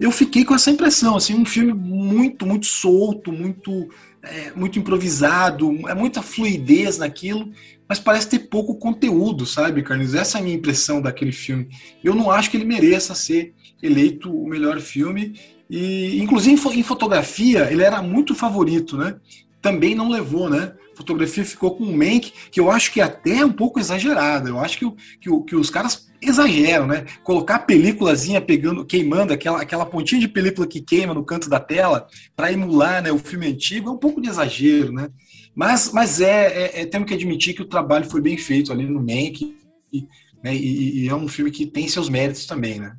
eu 0.00 0.10
fiquei 0.10 0.44
com 0.44 0.54
essa 0.54 0.70
impressão, 0.70 1.14
assim, 1.14 1.34
um 1.34 1.44
filme 1.44 1.74
muito, 1.74 2.46
muito 2.46 2.64
solto, 2.64 3.30
muito, 3.30 3.88
é, 4.22 4.50
muito 4.56 4.78
improvisado, 4.78 5.70
é 5.86 5.94
muita 5.94 6.22
fluidez 6.22 6.96
naquilo, 6.96 7.52
mas 7.86 8.00
parece 8.00 8.30
ter 8.30 8.38
pouco 8.38 8.76
conteúdo, 8.76 9.44
sabe, 9.44 9.82
Carlos? 9.82 10.14
Essa 10.14 10.38
é 10.38 10.40
a 10.40 10.44
minha 10.44 10.56
impressão 10.56 11.02
daquele 11.02 11.32
filme. 11.32 11.68
Eu 12.02 12.14
não 12.14 12.30
acho 12.30 12.50
que 12.50 12.56
ele 12.56 12.64
mereça 12.64 13.14
ser 13.14 13.52
eleito 13.82 14.32
o 14.34 14.48
melhor 14.48 14.80
filme. 14.80 15.38
E, 15.68 16.18
inclusive, 16.20 16.56
em 16.70 16.82
fotografia, 16.82 17.70
ele 17.70 17.82
era 17.82 18.00
muito 18.00 18.34
favorito, 18.34 18.96
né? 18.96 19.16
Também 19.60 19.94
não 19.94 20.08
levou, 20.08 20.48
né? 20.48 20.72
fotografia 21.00 21.44
ficou 21.44 21.74
com 21.74 21.84
um 21.84 21.96
Mank, 21.96 22.32
que 22.50 22.60
eu 22.60 22.70
acho 22.70 22.92
que 22.92 23.00
é 23.00 23.04
até 23.04 23.44
um 23.44 23.52
pouco 23.52 23.80
exagerada. 23.80 24.48
Eu 24.48 24.58
acho 24.58 24.78
que, 24.78 24.90
que, 25.20 25.40
que 25.46 25.56
os 25.56 25.70
caras 25.70 26.09
exageram, 26.22 26.86
né? 26.86 27.06
Colocar 27.24 27.56
a 27.56 27.60
películazinha 27.60 28.40
pegando, 28.40 28.84
queimando, 28.84 29.32
aquela, 29.32 29.60
aquela 29.60 29.86
pontinha 29.86 30.20
de 30.20 30.28
película 30.28 30.66
que 30.66 30.80
queima 30.80 31.14
no 31.14 31.24
canto 31.24 31.48
da 31.48 31.58
tela 31.58 32.06
para 32.36 32.52
emular 32.52 33.02
né, 33.02 33.10
o 33.10 33.18
filme 33.18 33.46
antigo 33.46 33.88
é 33.88 33.92
um 33.92 33.98
pouco 33.98 34.20
de 34.20 34.28
exagero, 34.28 34.92
né? 34.92 35.08
Mas, 35.54 35.92
mas 35.92 36.20
é, 36.20 36.46
é, 36.46 36.80
é, 36.82 36.86
temos 36.86 37.08
que 37.08 37.14
admitir 37.14 37.54
que 37.54 37.62
o 37.62 37.68
trabalho 37.68 38.04
foi 38.04 38.20
bem 38.20 38.36
feito 38.36 38.72
ali 38.72 38.86
no 38.86 39.00
Mank 39.00 39.56
e, 39.92 40.06
né, 40.42 40.54
e, 40.54 41.04
e, 41.04 41.08
é 41.08 41.14
um 41.14 41.28
filme 41.28 41.50
que 41.50 41.66
tem 41.66 41.88
seus 41.88 42.08
méritos 42.08 42.46
também, 42.46 42.78
né? 42.78 42.96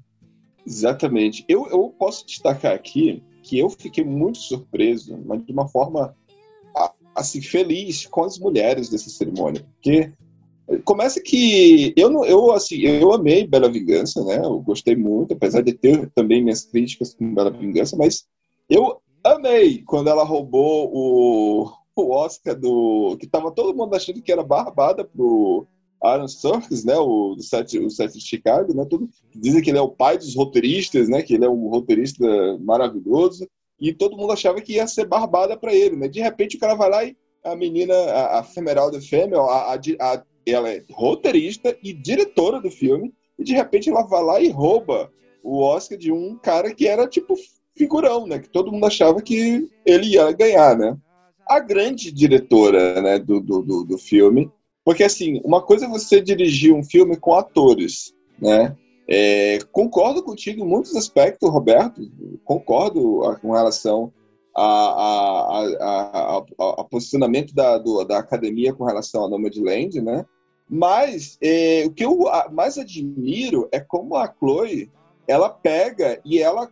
Exatamente. 0.65 1.45
Eu, 1.47 1.67
eu 1.67 1.89
posso 1.97 2.25
destacar 2.25 2.73
aqui 2.73 3.23
que 3.43 3.57
eu 3.57 3.69
fiquei 3.69 4.03
muito 4.03 4.37
surpreso, 4.37 5.17
mas 5.25 5.43
de 5.45 5.51
uma 5.51 5.67
forma 5.67 6.15
assim 7.15 7.41
feliz 7.41 8.05
com 8.05 8.23
as 8.23 8.39
mulheres 8.39 8.89
dessa 8.89 9.09
cerimônia, 9.09 9.65
porque 9.75 10.11
começa 10.79 11.21
que 11.21 11.93
eu 11.95 12.09
não, 12.09 12.25
eu 12.25 12.51
assim, 12.51 12.81
eu 12.81 13.13
amei 13.13 13.47
Bela 13.47 13.69
Vingança, 13.69 14.23
né? 14.23 14.39
Eu 14.43 14.59
gostei 14.59 14.95
muito, 14.95 15.33
apesar 15.33 15.61
de 15.61 15.73
ter 15.73 16.09
também 16.15 16.43
minhas 16.43 16.63
críticas 16.63 17.13
com 17.13 17.33
Bela 17.33 17.51
Vingança, 17.51 17.95
mas 17.97 18.25
eu 18.69 19.01
amei 19.23 19.83
quando 19.83 20.09
ela 20.09 20.23
roubou 20.23 20.89
o, 20.93 21.71
o 21.95 22.11
Oscar 22.13 22.59
do 22.59 23.17
que 23.19 23.27
tava 23.27 23.51
todo 23.51 23.75
mundo 23.75 23.95
achando 23.95 24.21
que 24.21 24.31
era 24.31 24.43
barbada 24.43 25.03
pro 25.03 25.67
Aaron 26.01 26.27
Sorkin, 26.27 26.75
né, 26.85 26.97
o 26.97 27.35
do 27.35 27.43
set, 27.43 27.77
o 27.77 27.89
set 27.89 28.13
de 28.13 28.25
Chicago, 28.25 28.73
né, 28.73 28.85
tudo 28.89 29.07
dizem 29.35 29.61
que 29.61 29.69
ele 29.69 29.77
é 29.77 29.81
o 29.81 29.89
pai 29.91 30.17
dos 30.17 30.35
roteiristas, 30.35 31.07
né, 31.07 31.21
que 31.21 31.35
ele 31.35 31.45
é 31.45 31.49
um 31.49 31.67
roteirista 31.67 32.25
maravilhoso 32.59 33.47
e 33.79 33.93
todo 33.93 34.17
mundo 34.17 34.33
achava 34.33 34.61
que 34.61 34.73
ia 34.73 34.87
ser 34.87 35.05
barbada 35.05 35.57
para 35.57 35.73
ele, 35.73 35.95
né? 35.95 36.07
De 36.07 36.21
repente 36.21 36.55
o 36.55 36.59
cara 36.59 36.75
vai 36.75 36.89
lá 36.89 37.03
e 37.03 37.17
a 37.43 37.55
menina, 37.55 37.95
a, 37.95 38.39
a 38.39 38.43
Femeral 38.43 38.91
de 38.91 39.01
Femel, 39.01 39.49
a, 39.49 39.73
a, 39.73 39.75
a, 39.75 40.23
ela 40.45 40.69
é 40.69 40.83
roteirista 40.91 41.75
e 41.83 41.93
diretora 41.93 42.59
do 42.59 42.71
filme, 42.71 43.13
e 43.37 43.43
de 43.43 43.53
repente 43.53 43.89
ela 43.89 44.03
vai 44.03 44.23
lá 44.23 44.41
e 44.41 44.49
rouba 44.49 45.11
o 45.43 45.61
Oscar 45.61 45.97
de 45.97 46.11
um 46.11 46.37
cara 46.37 46.73
que 46.73 46.87
era 46.87 47.07
tipo 47.07 47.35
figurão, 47.75 48.27
né? 48.27 48.39
Que 48.39 48.49
todo 48.49 48.71
mundo 48.71 48.85
achava 48.85 49.21
que 49.21 49.69
ele 49.85 50.13
ia 50.13 50.31
ganhar, 50.31 50.77
né? 50.77 50.97
A 51.47 51.59
grande 51.59 52.11
diretora, 52.11 53.01
né, 53.01 53.19
do, 53.19 53.41
do, 53.41 53.61
do, 53.61 53.83
do 53.83 53.97
filme, 53.97 54.49
porque 54.85 55.03
assim, 55.03 55.41
uma 55.43 55.61
coisa 55.61 55.85
é 55.85 55.89
você 55.89 56.21
dirigir 56.21 56.73
um 56.73 56.83
filme 56.83 57.17
com 57.17 57.33
atores, 57.33 58.13
né? 58.39 58.75
É, 59.07 59.59
concordo 59.71 60.23
contigo 60.23 60.63
em 60.63 60.67
muitos 60.67 60.95
aspectos, 60.95 61.49
Roberto. 61.49 62.01
Concordo 62.45 63.21
com 63.41 63.51
relação 63.51 64.13
a, 64.55 64.63
a, 64.63 66.37
a, 66.39 66.43
a 66.81 66.83
posicionamento 66.83 67.53
da, 67.53 67.77
do, 67.77 68.03
da 68.03 68.19
academia 68.19 68.73
com 68.73 68.83
relação 68.83 69.25
a 69.25 69.29
Nomadland, 69.29 70.01
né? 70.01 70.25
Mas 70.69 71.37
é, 71.41 71.83
o 71.85 71.91
que 71.91 72.05
eu 72.05 72.25
mais 72.51 72.77
admiro 72.77 73.67
é 73.71 73.79
como 73.79 74.15
a 74.15 74.33
Chloe 74.39 74.89
ela 75.27 75.49
pega 75.49 76.19
e 76.23 76.39
ela 76.39 76.71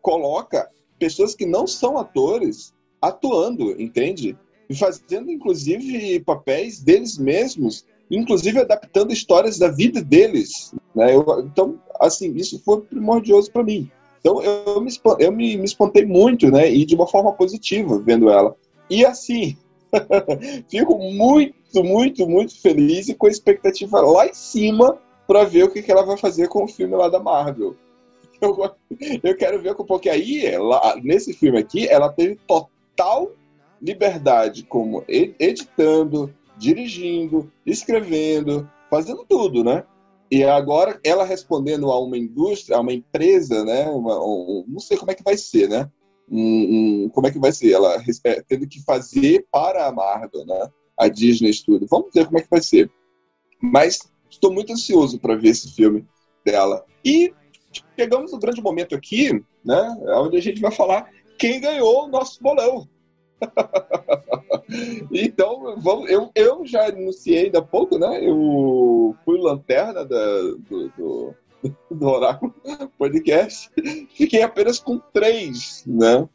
coloca 0.00 0.70
pessoas 0.98 1.34
que 1.34 1.44
não 1.44 1.66
são 1.66 1.98
atores 1.98 2.72
atuando, 3.00 3.80
entende? 3.80 4.36
E 4.68 4.74
fazendo 4.74 5.30
inclusive 5.30 6.20
papéis 6.20 6.80
deles 6.80 7.18
mesmos 7.18 7.84
inclusive 8.10 8.60
adaptando 8.60 9.12
histórias 9.12 9.58
da 9.58 9.68
vida 9.68 10.02
deles. 10.02 10.74
Né? 10.94 11.14
Eu, 11.14 11.24
então, 11.40 11.80
assim, 12.00 12.34
isso 12.34 12.60
foi 12.64 12.80
primordioso 12.82 13.50
para 13.50 13.64
mim. 13.64 13.90
Então, 14.24 14.42
eu, 14.42 14.80
me, 14.80 14.90
eu 15.18 15.30
me, 15.30 15.56
me 15.58 15.64
espantei 15.66 16.06
muito, 16.06 16.50
né? 16.50 16.72
E 16.72 16.86
de 16.86 16.94
uma 16.94 17.06
forma 17.06 17.30
positiva 17.34 17.98
vendo 17.98 18.30
ela. 18.30 18.56
E 18.88 19.04
assim, 19.04 19.54
fico 20.66 20.96
muito, 20.98 21.84
muito, 21.84 22.26
muito 22.26 22.58
feliz 22.58 23.08
e 23.08 23.14
com 23.14 23.26
a 23.26 23.30
expectativa 23.30 24.00
lá 24.00 24.26
em 24.26 24.32
cima 24.32 24.98
para 25.26 25.44
ver 25.44 25.64
o 25.64 25.70
que, 25.70 25.82
que 25.82 25.92
ela 25.92 26.06
vai 26.06 26.16
fazer 26.16 26.48
com 26.48 26.64
o 26.64 26.68
filme 26.68 26.96
lá 26.96 27.10
da 27.10 27.20
Marvel. 27.20 27.76
Eu, 28.40 28.58
eu 29.22 29.36
quero 29.36 29.62
ver 29.62 29.74
porque 29.74 30.10
aí, 30.10 30.54
lá, 30.58 30.96
nesse 31.02 31.32
filme 31.32 31.58
aqui, 31.58 31.88
ela 31.88 32.12
teve 32.12 32.36
total 32.46 33.30
liberdade 33.80 34.64
como 34.64 35.02
editando, 35.08 36.34
dirigindo, 36.58 37.50
escrevendo, 37.64 38.68
fazendo 38.90 39.24
tudo, 39.26 39.64
né? 39.64 39.84
E 40.30 40.42
agora 40.42 40.98
ela 41.04 41.24
respondendo 41.24 41.90
a 41.90 42.00
uma 42.00 42.16
indústria, 42.16 42.76
a 42.76 42.80
uma 42.80 42.92
empresa, 42.92 43.64
né? 43.64 43.88
Uma, 43.88 44.18
um, 44.24 44.64
não 44.66 44.80
sei 44.80 44.96
como 44.96 45.10
é 45.10 45.14
que 45.14 45.22
vai 45.22 45.36
ser, 45.36 45.68
né? 45.68 45.90
Um, 46.30 47.04
um, 47.04 47.08
como 47.10 47.26
é 47.26 47.30
que 47.30 47.38
vai 47.38 47.52
ser? 47.52 47.72
Ela 47.72 48.02
é, 48.24 48.42
tendo 48.42 48.66
que 48.66 48.82
fazer 48.82 49.46
para 49.50 49.86
a 49.86 49.92
Marvel, 49.92 50.44
né? 50.46 50.68
A 50.98 51.08
Disney 51.08 51.52
Studio. 51.52 51.86
Vamos 51.90 52.10
ver 52.14 52.24
como 52.26 52.38
é 52.38 52.42
que 52.42 52.50
vai 52.50 52.62
ser. 52.62 52.90
Mas 53.60 53.98
estou 54.30 54.52
muito 54.52 54.72
ansioso 54.72 55.18
para 55.18 55.36
ver 55.36 55.50
esse 55.50 55.72
filme 55.74 56.06
dela. 56.44 56.84
E 57.04 57.32
chegamos 57.98 58.32
no 58.32 58.38
grande 58.38 58.62
momento 58.62 58.94
aqui, 58.94 59.44
né? 59.64 59.96
Onde 60.16 60.36
a 60.36 60.40
gente 60.40 60.60
vai 60.60 60.72
falar 60.72 61.10
quem 61.38 61.60
ganhou 61.60 62.04
o 62.04 62.08
nosso 62.08 62.42
bolão. 62.42 62.88
então, 65.12 65.76
vamos, 65.78 66.10
eu, 66.10 66.30
eu 66.34 66.66
já 66.66 66.86
anunciei 66.86 67.46
ainda 67.46 67.58
há 67.58 67.62
pouco, 67.62 67.98
né? 67.98 68.20
Eu 68.22 69.14
fui 69.24 69.38
lanterna 69.38 70.04
da, 70.04 70.40
do, 70.68 70.88
do, 70.96 71.34
do 71.90 72.06
Oráculo 72.06 72.54
Podcast. 72.98 73.70
Fiquei 74.14 74.42
apenas 74.42 74.78
com 74.78 74.98
três, 75.12 75.84
né? 75.86 76.28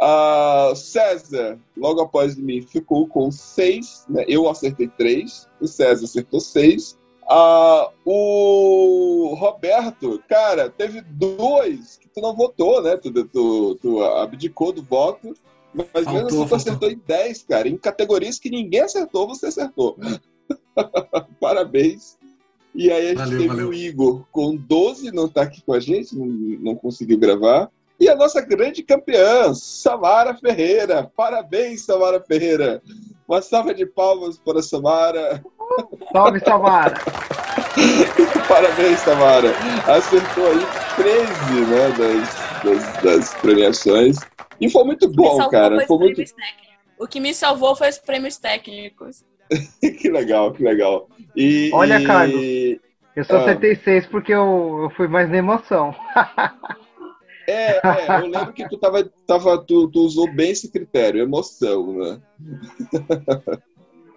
Uh, 0.00 0.74
César, 0.74 1.60
logo 1.76 2.00
após 2.00 2.36
mim, 2.36 2.60
ficou 2.62 3.06
com 3.06 3.30
seis. 3.30 4.04
Né? 4.08 4.24
Eu 4.26 4.48
acertei 4.48 4.88
três, 4.88 5.48
o 5.60 5.66
César 5.66 6.04
acertou 6.04 6.40
seis. 6.40 6.98
Uh, 7.22 7.88
o 8.04 9.34
Roberto, 9.34 10.20
cara, 10.28 10.68
teve 10.68 11.00
dois 11.02 11.98
que 11.98 12.08
tu 12.08 12.20
não 12.20 12.34
votou, 12.34 12.82
né? 12.82 12.96
Tu, 12.96 13.12
tu, 13.26 13.76
tu 13.76 14.02
abdicou 14.02 14.72
do 14.72 14.82
voto. 14.82 15.34
Mas 15.74 15.88
faltou, 15.90 16.14
mesmo 16.14 16.42
assim, 16.42 16.48
tu 16.48 16.54
acertou 16.54 16.90
em 16.90 17.00
10, 17.06 17.42
cara. 17.44 17.68
Em 17.68 17.76
categorias 17.76 18.38
que 18.38 18.50
ninguém 18.50 18.80
acertou, 18.80 19.26
você 19.26 19.46
acertou. 19.46 19.96
Parabéns. 21.40 22.18
E 22.74 22.90
aí 22.90 23.06
a 23.06 23.08
gente 23.10 23.18
valeu, 23.18 23.38
teve 23.38 23.48
valeu. 23.48 23.68
o 23.68 23.74
Igor 23.74 24.24
com 24.30 24.56
12, 24.56 25.12
não 25.12 25.26
está 25.26 25.42
aqui 25.42 25.62
com 25.62 25.74
a 25.74 25.80
gente, 25.80 26.16
não, 26.16 26.26
não 26.26 26.74
conseguiu 26.74 27.18
gravar. 27.18 27.70
E 28.00 28.08
a 28.08 28.16
nossa 28.16 28.40
grande 28.40 28.82
campeã, 28.82 29.54
Samara 29.54 30.34
Ferreira. 30.34 31.10
Parabéns, 31.16 31.84
Samara 31.84 32.20
Ferreira. 32.20 32.82
Uma 33.28 33.40
salva 33.40 33.72
de 33.72 33.86
palmas 33.86 34.38
para 34.38 34.58
a 34.58 34.62
Samara. 34.62 35.42
Salve, 36.12 36.40
Samara. 36.40 36.94
Parabéns, 38.48 38.98
Samara. 39.00 39.54
Acertou 39.86 40.46
aí 40.46 40.66
13 40.96 41.60
né, 41.66 41.88
das, 41.96 42.62
das, 42.64 43.02
das 43.02 43.34
premiações. 43.34 44.18
E 44.62 44.70
foi 44.70 44.84
muito 44.84 45.08
bom, 45.08 45.48
cara. 45.48 45.74
Foi, 45.74 45.86
foi 45.86 45.98
muito... 45.98 46.22
O 46.96 47.08
que 47.08 47.18
me 47.18 47.34
salvou 47.34 47.74
foi 47.74 47.88
os 47.88 47.98
prêmios 47.98 48.38
técnicos. 48.38 49.24
que 50.00 50.08
legal, 50.08 50.52
que 50.52 50.62
legal. 50.62 51.08
E, 51.34 51.68
Olha, 51.74 52.00
e... 52.00 52.06
Carlos, 52.06 52.42
eu 53.16 53.24
só 53.24 53.38
ah. 53.38 53.40
acertei 53.40 53.74
seis 53.74 54.06
porque 54.06 54.32
eu, 54.32 54.84
eu 54.84 54.90
fui 54.90 55.08
mais 55.08 55.28
na 55.28 55.38
emoção. 55.38 55.92
é, 57.48 57.72
é, 57.72 58.20
eu 58.20 58.26
lembro 58.28 58.52
que 58.52 58.68
tu, 58.68 58.78
tava, 58.78 59.04
tava, 59.26 59.58
tu, 59.58 59.88
tu 59.88 60.00
usou 60.00 60.32
bem 60.32 60.52
esse 60.52 60.70
critério, 60.70 61.20
emoção, 61.20 61.94
né? 61.94 62.22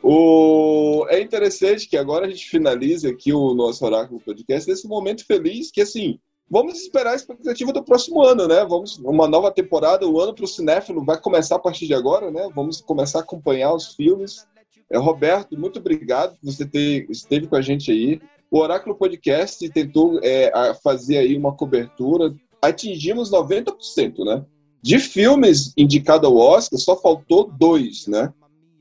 o... 0.04 1.08
É 1.10 1.20
interessante 1.20 1.90
que 1.90 1.98
agora 1.98 2.28
a 2.28 2.30
gente 2.30 2.48
finaliza 2.48 3.10
aqui 3.10 3.34
o 3.34 3.56
nosso 3.56 3.84
Oráculo 3.84 4.22
Podcast 4.22 4.70
nesse 4.70 4.88
momento 4.88 5.26
feliz 5.26 5.72
que, 5.72 5.82
assim, 5.82 6.20
Vamos 6.50 6.80
esperar 6.80 7.14
a 7.14 7.16
expectativa 7.16 7.74
do 7.74 7.84
próximo 7.84 8.22
ano, 8.22 8.48
né? 8.48 8.64
Vamos 8.66 9.00
uma 9.00 9.28
nova 9.28 9.52
temporada, 9.52 10.08
o 10.08 10.22
ano 10.22 10.34
para 10.34 10.46
o 10.46 10.48
cinéfilo 10.48 11.04
vai 11.04 11.20
começar 11.20 11.56
a 11.56 11.60
partir 11.60 11.88
de 11.88 11.94
agora, 11.94 12.30
né? 12.30 12.48
Vamos 12.54 12.82
começar 12.82 13.20
a 13.20 13.22
acompanhar 13.24 13.74
os 13.74 13.96
filmes. 13.96 14.46
É, 14.92 14.98
Roberto, 14.98 15.60
muito 15.60 15.80
obrigado 15.80 16.38
por 16.38 16.52
você 16.52 16.66
ter 16.66 17.10
esteve 17.10 17.48
com 17.48 17.56
a 17.56 17.62
gente 17.62 17.92
aí. 17.92 18.22
O 18.52 18.60
Oráculo 18.60 18.96
Podcast 18.96 19.68
tentou 19.70 20.20
é, 20.22 20.52
fazer 20.84 21.18
aí 21.18 21.36
uma 21.36 21.56
cobertura. 21.56 22.34
Atingimos 22.62 23.32
90%, 23.32 24.24
né? 24.24 24.46
De 24.84 25.00
filmes 25.00 25.74
indicados 25.76 26.30
ao 26.30 26.38
Oscar, 26.38 26.80
só 26.80 26.96
faltou 26.96 27.52
dois, 27.52 28.06
né? 28.06 28.32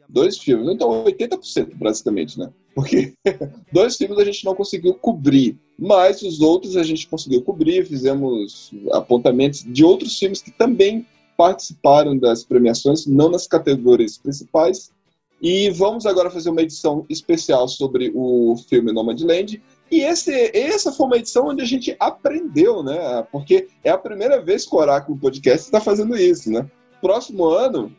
Dois 0.06 0.36
filmes. 0.36 0.68
Então, 0.68 1.02
80% 1.04 1.76
basicamente, 1.76 2.38
né? 2.38 2.52
Porque 2.74 3.14
dois 3.72 3.96
filmes 3.96 4.18
a 4.18 4.24
gente 4.24 4.44
não 4.44 4.54
conseguiu 4.54 4.94
cobrir 4.94 5.58
mas 5.78 6.22
os 6.22 6.40
outros 6.40 6.76
a 6.76 6.82
gente 6.82 7.08
conseguiu 7.08 7.42
cobrir, 7.42 7.86
fizemos 7.86 8.70
apontamentos 8.92 9.64
de 9.66 9.84
outros 9.84 10.18
filmes 10.18 10.40
que 10.40 10.50
também 10.50 11.06
participaram 11.36 12.16
das 12.16 12.44
premiações, 12.44 13.06
não 13.06 13.28
nas 13.28 13.46
categorias 13.46 14.16
principais. 14.16 14.92
E 15.42 15.68
vamos 15.70 16.06
agora 16.06 16.30
fazer 16.30 16.48
uma 16.50 16.62
edição 16.62 17.04
especial 17.10 17.66
sobre 17.66 18.12
o 18.14 18.56
filme 18.68 18.92
Nomadland. 18.92 19.60
E 19.90 20.00
esse, 20.00 20.32
essa 20.56 20.92
foi 20.92 21.06
uma 21.06 21.16
edição 21.16 21.48
onde 21.48 21.60
a 21.60 21.66
gente 21.66 21.94
aprendeu, 21.98 22.82
né? 22.82 23.26
Porque 23.30 23.68
é 23.82 23.90
a 23.90 23.98
primeira 23.98 24.40
vez 24.40 24.64
que 24.64 24.74
o 24.74 24.78
Oráculo 24.78 25.18
Podcast 25.18 25.66
está 25.66 25.80
fazendo 25.80 26.16
isso, 26.16 26.50
né? 26.50 26.70
Próximo 27.00 27.46
ano, 27.46 27.94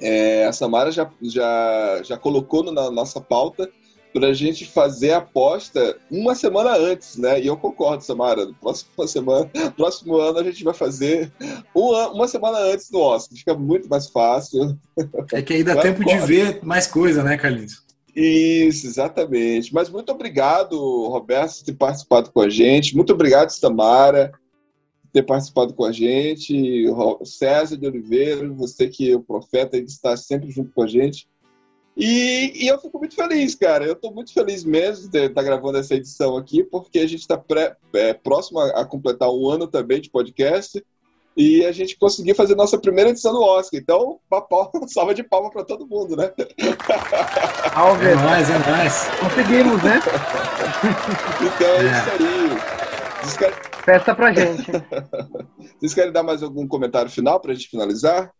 é, 0.00 0.44
a 0.44 0.52
Samara 0.52 0.90
já, 0.90 1.10
já, 1.22 2.02
já 2.02 2.18
colocou 2.18 2.64
na 2.64 2.90
nossa 2.90 3.20
pauta 3.20 3.70
para 4.16 4.28
a 4.28 4.32
gente 4.32 4.64
fazer 4.64 5.12
a 5.12 5.18
aposta 5.18 5.98
uma 6.10 6.34
semana 6.34 6.74
antes, 6.74 7.18
né? 7.18 7.38
E 7.38 7.48
eu 7.48 7.56
concordo, 7.56 8.02
Samara. 8.02 8.48
Próxima 8.62 9.06
semana, 9.06 9.50
próximo 9.76 10.16
ano 10.16 10.38
a 10.38 10.42
gente 10.42 10.64
vai 10.64 10.72
fazer 10.72 11.30
uma, 11.74 12.08
uma 12.08 12.26
semana 12.26 12.56
antes 12.60 12.90
do 12.90 12.98
Oscar. 12.98 13.36
Fica 13.36 13.54
muito 13.54 13.90
mais 13.90 14.08
fácil. 14.08 14.78
É 15.34 15.42
que 15.42 15.52
aí 15.52 15.62
dá 15.62 15.76
tempo 15.76 16.02
de 16.02 16.16
ver 16.20 16.60
mais 16.64 16.86
coisa, 16.86 17.22
né, 17.22 17.36
Carlinhos? 17.36 17.84
Isso, 18.14 18.86
exatamente. 18.86 19.74
Mas 19.74 19.90
muito 19.90 20.10
obrigado, 20.10 20.78
Roberto, 21.08 21.58
por 21.58 21.64
ter 21.66 21.74
participado 21.74 22.32
com 22.32 22.40
a 22.40 22.48
gente. 22.48 22.96
Muito 22.96 23.12
obrigado, 23.12 23.50
Samara, 23.50 24.32
por 25.02 25.10
ter 25.12 25.24
participado 25.24 25.74
com 25.74 25.84
a 25.84 25.92
gente. 25.92 26.86
César 27.22 27.76
de 27.76 27.86
Oliveira, 27.86 28.48
você 28.48 28.88
que 28.88 29.12
é 29.12 29.14
o 29.14 29.20
profeta, 29.20 29.76
ele 29.76 29.84
está 29.84 30.16
sempre 30.16 30.50
junto 30.50 30.72
com 30.72 30.82
a 30.82 30.86
gente. 30.86 31.28
E, 31.96 32.52
e, 32.64 32.68
eu 32.68 32.78
fico 32.78 32.98
muito 32.98 33.14
feliz, 33.14 33.54
cara. 33.54 33.84
Eu 33.84 33.94
estou 33.94 34.12
muito 34.12 34.32
feliz 34.32 34.64
mesmo 34.64 35.08
de 35.08 35.18
estar 35.18 35.34
tá 35.34 35.42
gravando 35.42 35.78
essa 35.78 35.94
edição 35.94 36.36
aqui, 36.36 36.62
porque 36.62 36.98
a 36.98 37.06
gente 37.06 37.20
está 37.20 37.42
é, 37.94 38.12
próximo 38.12 38.60
a, 38.60 38.82
a, 38.82 38.84
completar 38.84 39.30
um 39.30 39.48
ano 39.48 39.66
também 39.66 40.00
de 40.00 40.10
podcast 40.10 40.84
e 41.34 41.64
a 41.64 41.72
gente 41.72 41.96
conseguiu 41.98 42.34
fazer 42.34 42.54
nossa 42.54 42.78
primeira 42.78 43.10
edição 43.10 43.32
do 43.32 43.42
Oscar. 43.42 43.80
Então, 43.80 44.18
papau, 44.28 44.70
salva 44.88 45.14
de 45.14 45.22
palma 45.22 45.50
para 45.50 45.64
todo 45.64 45.86
mundo, 45.86 46.16
né? 46.16 46.30
Alves. 47.74 48.08
É 48.08 48.14
nóis, 48.14 48.50
é 48.50 48.58
nóis. 48.58 49.04
Conseguimos, 49.20 49.82
né? 49.82 50.00
então 51.40 51.68
é, 51.68 51.86
é. 51.86 53.26
isso 53.26 53.44
aí. 53.44 53.52
Festa 53.86 54.14
pra 54.14 54.32
gente. 54.32 54.70
Vocês 55.78 55.94
querem 55.94 56.12
dar 56.12 56.22
mais 56.22 56.42
algum 56.42 56.66
comentário 56.66 57.10
final 57.10 57.40
para 57.40 57.52
a 57.52 57.54
gente 57.54 57.68
finalizar? 57.68 58.30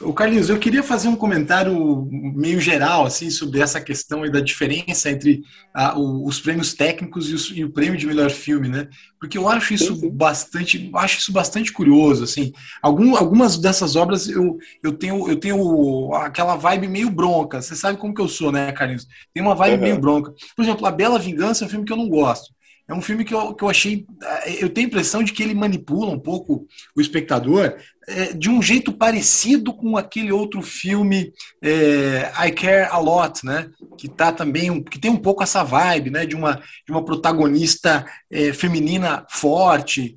O 0.00 0.12
Carlinhos, 0.12 0.50
eu 0.50 0.58
queria 0.58 0.82
fazer 0.82 1.08
um 1.08 1.16
comentário 1.16 2.06
meio 2.10 2.60
geral 2.60 3.06
assim 3.06 3.30
sobre 3.30 3.60
essa 3.60 3.80
questão 3.80 4.30
da 4.30 4.40
diferença 4.40 5.10
entre 5.10 5.42
a, 5.72 5.98
o, 5.98 6.26
os 6.26 6.38
prêmios 6.38 6.74
técnicos 6.74 7.30
e, 7.30 7.34
os, 7.34 7.50
e, 7.50 7.64
o 7.64 7.70
prêmio 7.70 7.98
de 7.98 8.06
melhor 8.06 8.30
filme, 8.30 8.68
né? 8.68 8.88
Porque 9.18 9.38
eu 9.38 9.48
acho 9.48 9.72
isso 9.72 9.94
sim, 9.94 10.00
sim. 10.00 10.10
bastante, 10.10 10.90
acho 10.94 11.18
isso 11.18 11.32
bastante 11.32 11.72
curioso, 11.72 12.24
assim. 12.24 12.52
Algum, 12.82 13.16
algumas 13.16 13.56
dessas 13.56 13.96
obras 13.96 14.28
eu, 14.28 14.58
eu 14.82 14.92
tenho 14.92 15.30
eu 15.30 15.36
tenho 15.36 16.12
aquela 16.14 16.56
vibe 16.56 16.88
meio 16.88 17.08
bronca. 17.08 17.62
Você 17.62 17.74
sabe 17.74 17.98
como 17.98 18.14
que 18.14 18.20
eu 18.20 18.28
sou, 18.28 18.52
né, 18.52 18.72
Carlinhos? 18.72 19.06
Tem 19.32 19.42
uma 19.42 19.54
vibe 19.54 19.76
uhum. 19.76 19.82
meio 19.82 19.98
bronca. 19.98 20.34
Por 20.54 20.62
exemplo, 20.62 20.86
A 20.86 20.90
Bela 20.90 21.18
Vingança 21.18 21.64
é 21.64 21.66
um 21.66 21.70
filme 21.70 21.86
que 21.86 21.92
eu 21.92 21.96
não 21.96 22.08
gosto. 22.08 22.54
É 22.88 22.94
um 22.94 23.02
filme 23.02 23.24
que 23.24 23.34
eu, 23.34 23.52
que 23.52 23.64
eu 23.64 23.68
achei. 23.68 24.06
Eh, 24.22 24.64
eu 24.64 24.68
tenho 24.68 24.86
a 24.86 24.88
impressão 24.88 25.22
de 25.22 25.32
que 25.32 25.42
ele 25.42 25.54
manipula 25.54 26.12
um 26.12 26.18
pouco 26.18 26.66
o 26.94 27.00
espectador 27.00 27.76
é, 28.08 28.32
de 28.32 28.48
um 28.48 28.62
jeito 28.62 28.92
parecido 28.92 29.74
com 29.74 29.96
aquele 29.96 30.30
outro 30.30 30.62
filme 30.62 31.32
é, 31.60 32.30
I 32.46 32.52
Care 32.52 32.88
a 32.88 32.98
Lot, 32.98 33.44
né? 33.44 33.68
Que 33.98 34.08
tá 34.08 34.30
também 34.30 34.80
que 34.84 35.00
tem 35.00 35.10
um 35.10 35.16
pouco 35.16 35.42
essa 35.42 35.64
vibe, 35.64 36.10
né? 36.10 36.24
De 36.24 36.36
uma, 36.36 36.62
de 36.86 36.92
uma 36.92 37.04
protagonista 37.04 38.06
é, 38.30 38.52
feminina 38.52 39.26
forte. 39.28 40.16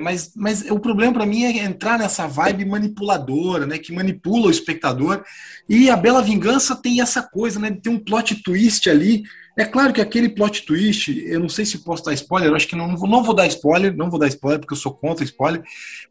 mas, 0.00 0.32
mas 0.36 0.70
o 0.70 0.78
problema 0.78 1.14
para 1.14 1.24
mim 1.24 1.44
é 1.44 1.64
entrar 1.64 1.98
nessa 1.98 2.26
vibe 2.26 2.66
manipuladora, 2.66 3.64
né? 3.64 3.78
Que 3.78 3.94
manipula 3.94 4.48
o 4.48 4.50
espectador. 4.50 5.24
E 5.66 5.88
a 5.88 5.96
Bela 5.96 6.22
Vingança 6.22 6.76
tem 6.76 7.00
essa 7.00 7.22
coisa, 7.22 7.58
né? 7.58 7.70
De 7.70 7.80
ter 7.80 7.88
um 7.88 7.98
plot 7.98 8.42
twist 8.42 8.90
ali 8.90 9.22
é 9.56 9.64
claro 9.64 9.92
que 9.92 10.00
aquele 10.00 10.28
plot 10.28 10.64
twist, 10.64 11.08
eu 11.26 11.38
não 11.38 11.48
sei 11.48 11.64
se 11.64 11.78
posso 11.78 12.04
dar 12.04 12.14
spoiler, 12.14 12.50
eu 12.50 12.56
acho 12.56 12.66
que 12.66 12.76
não, 12.76 12.88
não 12.88 13.22
vou 13.22 13.34
dar 13.34 13.46
spoiler, 13.46 13.94
não 13.94 14.10
vou 14.10 14.18
dar 14.18 14.28
spoiler 14.28 14.60
porque 14.60 14.72
eu 14.72 14.78
sou 14.78 14.94
contra 14.94 15.24
spoiler, 15.24 15.62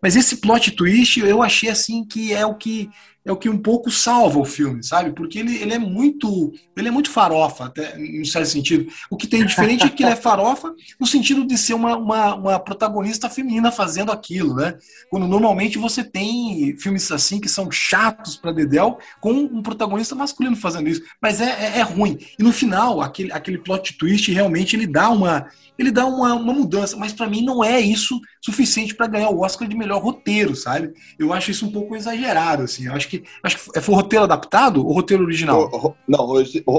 mas 0.01 0.15
esse 0.15 0.37
plot 0.37 0.71
twist 0.71 1.19
eu 1.19 1.41
achei 1.41 1.69
assim 1.69 2.05
que 2.05 2.33
é 2.33 2.45
o 2.45 2.55
que 2.55 2.89
é 3.23 3.31
o 3.31 3.37
que 3.37 3.49
um 3.49 3.57
pouco 3.57 3.91
salva 3.91 4.39
o 4.39 4.45
filme, 4.45 4.83
sabe? 4.83 5.11
Porque 5.11 5.39
ele, 5.39 5.55
ele 5.57 5.73
é 5.73 5.79
muito 5.79 6.51
ele 6.75 6.87
é 6.87 6.91
muito 6.91 7.11
farofa, 7.11 7.65
até 7.65 7.99
em 7.99 8.25
certo 8.25 8.47
sentido. 8.47 8.91
O 9.09 9.17
que 9.17 9.27
tem 9.27 9.45
diferente 9.45 9.85
é 9.85 9.89
que 9.89 10.03
ele 10.03 10.11
é 10.11 10.15
farofa 10.15 10.73
no 10.99 11.05
sentido 11.05 11.45
de 11.45 11.57
ser 11.57 11.73
uma, 11.73 11.95
uma, 11.95 12.35
uma 12.35 12.59
protagonista 12.59 13.29
feminina 13.29 13.71
fazendo 13.71 14.11
aquilo, 14.11 14.55
né? 14.55 14.75
Quando 15.09 15.27
normalmente 15.27 15.77
você 15.77 16.03
tem 16.03 16.75
filmes 16.77 17.11
assim 17.11 17.39
que 17.39 17.49
são 17.49 17.69
chatos 17.69 18.35
para 18.35 18.51
Dedel 18.51 18.97
com 19.19 19.31
um 19.31 19.61
protagonista 19.61 20.15
masculino 20.15 20.55
fazendo 20.55 20.89
isso, 20.89 21.03
mas 21.21 21.39
é, 21.39 21.75
é, 21.75 21.79
é 21.79 21.81
ruim. 21.81 22.17
E 22.39 22.43
no 22.43 22.51
final, 22.51 23.01
aquele, 23.01 23.31
aquele 23.31 23.57
plot 23.57 23.97
twist 23.97 24.31
realmente 24.31 24.75
ele 24.75 24.87
dá 24.87 25.09
uma 25.09 25.47
ele 25.81 25.91
dá 25.91 26.05
uma, 26.05 26.35
uma 26.35 26.53
mudança, 26.53 26.95
mas 26.95 27.11
para 27.11 27.27
mim 27.27 27.43
não 27.43 27.63
é 27.63 27.79
isso 27.79 28.19
suficiente 28.39 28.93
para 28.93 29.07
ganhar 29.07 29.29
o 29.29 29.41
Oscar 29.41 29.67
de 29.67 29.75
melhor 29.75 30.01
roteiro, 30.01 30.55
sabe? 30.55 30.93
Eu 31.17 31.33
acho 31.33 31.49
isso 31.49 31.65
um 31.65 31.71
pouco 31.71 31.95
exagerado, 31.95 32.63
assim. 32.63 32.85
Eu 32.85 32.93
acho 32.93 33.09
que 33.11 33.23
acho 33.43 33.71
que 33.71 33.81
foi 33.81 33.95
roteiro 33.95 34.23
adaptado 34.23 34.85
ou 34.85 34.93
roteiro 34.93 35.23
original? 35.23 35.69
O, 35.71 35.87
o, 35.87 35.95
não, 36.07 36.27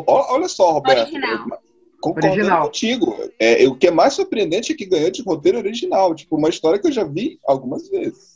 olha 0.07 0.49
só, 0.49 0.73
Roberto. 0.73 1.12
Original. 1.12 1.62
Concordando 2.01 2.35
original. 2.35 2.64
contigo. 2.64 3.16
É, 3.38 3.68
o 3.68 3.77
que 3.77 3.87
é 3.87 3.90
mais 3.90 4.14
surpreendente 4.14 4.73
é 4.73 4.77
que 4.77 4.87
ganhou 4.87 5.11
de 5.11 5.23
roteiro 5.23 5.59
original. 5.59 6.14
Tipo, 6.14 6.37
uma 6.37 6.49
história 6.49 6.79
que 6.79 6.88
eu 6.88 6.92
já 6.92 7.05
vi 7.05 7.38
algumas 7.47 7.88
vezes. 7.88 8.33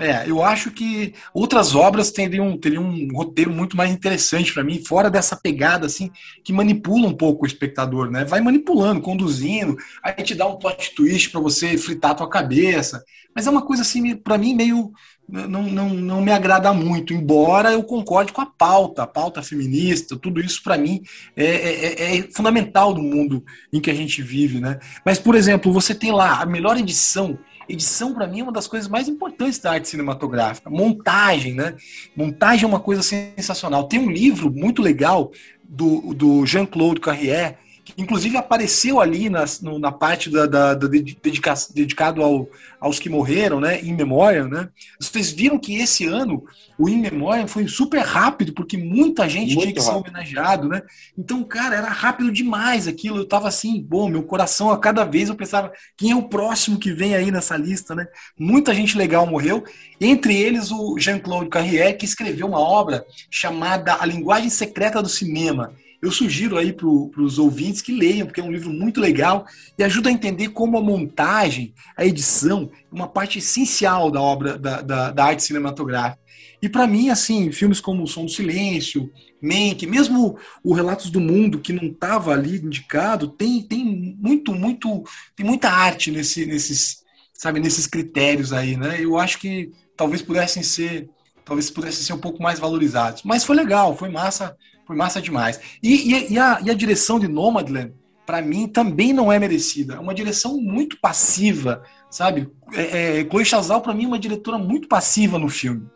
É, 0.00 0.28
eu 0.28 0.42
acho 0.42 0.72
que 0.72 1.14
outras 1.32 1.76
obras 1.76 2.10
teriam, 2.10 2.58
teriam 2.58 2.82
um 2.82 3.08
roteiro 3.14 3.52
muito 3.52 3.76
mais 3.76 3.92
interessante 3.92 4.52
para 4.52 4.64
mim, 4.64 4.84
fora 4.84 5.08
dessa 5.08 5.36
pegada 5.36 5.86
assim 5.86 6.10
que 6.42 6.52
manipula 6.52 7.06
um 7.06 7.16
pouco 7.16 7.44
o 7.44 7.46
espectador, 7.46 8.10
né? 8.10 8.24
Vai 8.24 8.40
manipulando, 8.40 9.00
conduzindo, 9.00 9.76
aí 10.02 10.12
te 10.14 10.34
dá 10.34 10.48
um 10.48 10.56
plot 10.56 10.96
twist 10.96 11.30
para 11.30 11.40
você 11.40 11.78
fritar 11.78 12.10
a 12.10 12.14
tua 12.14 12.28
cabeça. 12.28 13.04
Mas 13.36 13.46
é 13.46 13.50
uma 13.50 13.62
coisa 13.62 13.82
assim, 13.82 14.16
para 14.16 14.36
mim 14.36 14.54
meio 14.54 14.92
não, 15.28 15.62
não, 15.62 15.88
não 15.90 16.22
me 16.22 16.30
agrada 16.30 16.72
muito, 16.72 17.14
embora 17.14 17.72
eu 17.72 17.82
concorde 17.82 18.32
com 18.32 18.40
a 18.40 18.46
pauta, 18.46 19.02
a 19.02 19.06
pauta 19.06 19.42
feminista, 19.42 20.16
tudo 20.16 20.40
isso 20.40 20.62
para 20.62 20.76
mim 20.76 21.02
é, 21.36 21.44
é, 21.44 22.18
é, 22.18 22.22
fundamental 22.30 22.92
do 22.92 23.02
mundo 23.02 23.42
em 23.72 23.80
que 23.80 23.90
a 23.90 23.94
gente 23.94 24.22
vive, 24.22 24.60
né? 24.60 24.78
Mas, 25.04 25.18
por 25.18 25.34
exemplo, 25.34 25.72
você 25.72 25.94
tem 25.94 26.12
lá 26.12 26.42
a 26.42 26.46
melhor 26.46 26.76
edição 26.76 27.38
edição 27.66 28.12
para 28.12 28.26
mim 28.26 28.40
é 28.40 28.42
uma 28.42 28.52
das 28.52 28.66
coisas 28.66 28.88
mais 28.88 29.08
importantes 29.08 29.58
da 29.58 29.72
arte 29.72 29.88
cinematográfica. 29.88 30.68
Montagem, 30.68 31.54
né? 31.54 31.74
Montagem 32.14 32.64
é 32.64 32.68
uma 32.68 32.78
coisa 32.78 33.02
sensacional. 33.02 33.88
Tem 33.88 33.98
um 33.98 34.10
livro 34.10 34.52
muito 34.52 34.82
legal 34.82 35.32
do, 35.62 36.12
do 36.12 36.44
Jean-Claude 36.44 37.00
Carrière 37.00 37.56
inclusive 37.96 38.36
apareceu 38.36 39.00
ali 39.00 39.28
na, 39.28 39.44
no, 39.62 39.78
na 39.78 39.92
parte 39.92 40.30
da, 40.30 40.46
da, 40.46 40.74
da 40.74 40.86
dedica, 40.86 41.54
dedicado 41.74 42.22
ao, 42.22 42.48
aos 42.80 42.98
que 42.98 43.08
morreram, 43.08 43.60
né, 43.60 43.80
in 43.82 43.94
memoriam, 43.94 44.48
né? 44.48 44.68
Vocês 45.00 45.30
viram 45.30 45.58
que 45.58 45.76
esse 45.76 46.04
ano 46.06 46.44
o 46.76 46.88
in 46.88 46.98
memoriam 46.98 47.46
foi 47.46 47.66
super 47.68 48.00
rápido 48.00 48.52
porque 48.52 48.76
muita 48.76 49.28
gente 49.28 49.54
Muito 49.54 49.62
tinha 49.62 49.74
que 49.74 49.80
rápido. 49.80 50.04
ser 50.04 50.10
homenageado, 50.10 50.68
né? 50.68 50.82
Então, 51.16 51.42
cara, 51.44 51.76
era 51.76 51.88
rápido 51.88 52.32
demais 52.32 52.88
aquilo. 52.88 53.18
Eu 53.18 53.28
tava 53.28 53.48
assim, 53.48 53.80
bom, 53.80 54.08
meu 54.08 54.22
coração 54.24 54.70
a 54.70 54.78
cada 54.78 55.04
vez 55.04 55.28
eu 55.28 55.34
pensava 55.34 55.72
quem 55.96 56.10
é 56.10 56.16
o 56.16 56.28
próximo 56.28 56.78
que 56.78 56.92
vem 56.92 57.14
aí 57.14 57.30
nessa 57.30 57.56
lista, 57.56 57.94
né? 57.94 58.06
Muita 58.38 58.74
gente 58.74 58.98
legal 58.98 59.26
morreu, 59.26 59.62
entre 60.00 60.34
eles 60.36 60.70
o 60.72 60.98
Jean-Claude 60.98 61.48
Carrière 61.48 61.96
que 61.96 62.04
escreveu 62.04 62.46
uma 62.46 62.60
obra 62.60 63.04
chamada 63.30 63.96
A 64.00 64.04
Linguagem 64.06 64.50
Secreta 64.50 65.00
do 65.00 65.08
Cinema 65.08 65.72
eu 66.04 66.10
sugiro 66.10 66.58
aí 66.58 66.72
para 66.72 66.86
os 66.86 67.38
ouvintes 67.38 67.80
que 67.80 67.90
leiam, 67.90 68.26
porque 68.26 68.40
é 68.40 68.44
um 68.44 68.52
livro 68.52 68.70
muito 68.70 69.00
legal 69.00 69.46
e 69.78 69.82
ajuda 69.82 70.10
a 70.10 70.12
entender 70.12 70.48
como 70.48 70.76
a 70.76 70.82
montagem, 70.82 71.72
a 71.96 72.04
edição, 72.04 72.70
é 72.74 72.94
uma 72.94 73.08
parte 73.08 73.38
essencial 73.38 74.10
da 74.10 74.20
obra 74.20 74.58
da, 74.58 74.82
da, 74.82 75.10
da 75.10 75.24
arte 75.24 75.42
cinematográfica. 75.42 76.22
E 76.60 76.68
para 76.68 76.86
mim, 76.86 77.08
assim, 77.08 77.50
filmes 77.50 77.80
como 77.80 78.02
O 78.02 78.06
Som 78.06 78.26
do 78.26 78.30
Silêncio, 78.30 79.10
Mank, 79.42 79.86
mesmo 79.86 80.38
o 80.62 80.74
Relatos 80.74 81.10
do 81.10 81.20
Mundo, 81.20 81.58
que 81.58 81.72
não 81.72 81.88
estava 81.88 82.32
ali 82.32 82.56
indicado, 82.56 83.28
tem, 83.28 83.62
tem 83.62 83.84
muito, 84.18 84.54
muito, 84.54 85.04
tem 85.34 85.44
muita 85.44 85.70
arte 85.70 86.10
nesse, 86.10 86.46
nesses, 86.46 86.98
sabe, 87.32 87.60
nesses 87.60 87.86
critérios 87.86 88.52
aí, 88.52 88.76
né? 88.76 89.02
Eu 89.02 89.18
acho 89.18 89.38
que 89.38 89.72
talvez 89.96 90.22
pudessem 90.22 90.62
ser, 90.62 91.08
talvez 91.44 91.70
pudessem 91.70 92.02
ser 92.02 92.12
um 92.12 92.20
pouco 92.20 92.42
mais 92.42 92.58
valorizados. 92.58 93.22
Mas 93.24 93.44
foi 93.44 93.56
legal, 93.56 93.96
foi 93.96 94.10
massa 94.10 94.56
massa 94.88 95.20
demais. 95.20 95.60
E, 95.82 96.12
e, 96.12 96.32
e, 96.32 96.38
a, 96.38 96.60
e 96.64 96.70
a 96.70 96.74
direção 96.74 97.18
de 97.18 97.28
Nomadland, 97.28 97.92
para 98.26 98.42
mim, 98.42 98.66
também 98.66 99.12
não 99.12 99.30
é 99.30 99.38
merecida. 99.38 99.94
É 99.94 99.98
uma 99.98 100.14
direção 100.14 100.56
muito 100.56 100.98
passiva, 101.00 101.82
sabe? 102.10 102.48
É, 102.72 103.20
é, 103.20 103.24
Chloe 103.24 103.44
Chazal, 103.44 103.80
para 103.80 103.94
mim, 103.94 104.04
é 104.04 104.08
uma 104.08 104.18
diretora 104.18 104.58
muito 104.58 104.88
passiva 104.88 105.38
no 105.38 105.48
filme. 105.48 105.86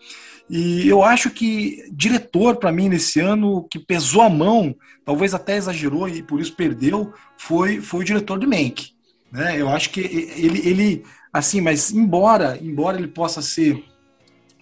E 0.51 0.89
eu 0.89 1.03
acho 1.03 1.31
que 1.31 1.85
diretor, 1.93 2.57
para 2.57 2.73
mim, 2.73 2.89
nesse 2.89 3.21
ano, 3.21 3.67
que 3.71 3.79
pesou 3.79 4.23
a 4.23 4.31
mão, 4.31 4.75
talvez 5.05 5.35
até 5.35 5.57
exagerou 5.57 6.09
e 6.09 6.23
por 6.23 6.41
isso 6.41 6.55
perdeu, 6.55 7.13
foi, 7.37 7.81
foi 7.81 8.01
o 8.01 8.05
diretor 8.05 8.39
de 8.39 8.47
Mank. 8.47 8.93
Né? 9.31 9.61
Eu 9.61 9.69
acho 9.69 9.91
que 9.91 10.01
ele, 10.01 10.67
ele, 10.67 11.05
assim, 11.33 11.61
mas 11.61 11.93
embora, 11.93 12.59
embora 12.63 12.97
ele 12.97 13.09
possa 13.09 13.43
ser 13.43 13.85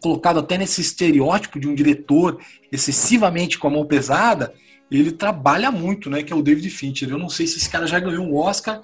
colocado 0.07 0.39
até 0.39 0.57
nesse 0.57 0.81
estereótipo 0.81 1.59
de 1.59 1.69
um 1.69 1.75
diretor 1.75 2.41
excessivamente 2.71 3.59
com 3.59 3.67
a 3.67 3.71
mão 3.71 3.85
pesada, 3.85 4.55
ele 4.91 5.11
trabalha 5.11 5.71
muito, 5.71 6.09
né? 6.09 6.23
Que 6.23 6.33
é 6.33 6.37
o 6.37 6.43
David 6.43 6.71
Fincher. 6.71 7.11
Eu 7.11 7.19
não 7.19 7.29
sei 7.29 7.47
se 7.47 7.59
esse 7.59 7.69
cara 7.69 7.87
já 7.87 7.99
ganhou 7.99 8.25
um 8.25 8.37
Oscar, 8.37 8.83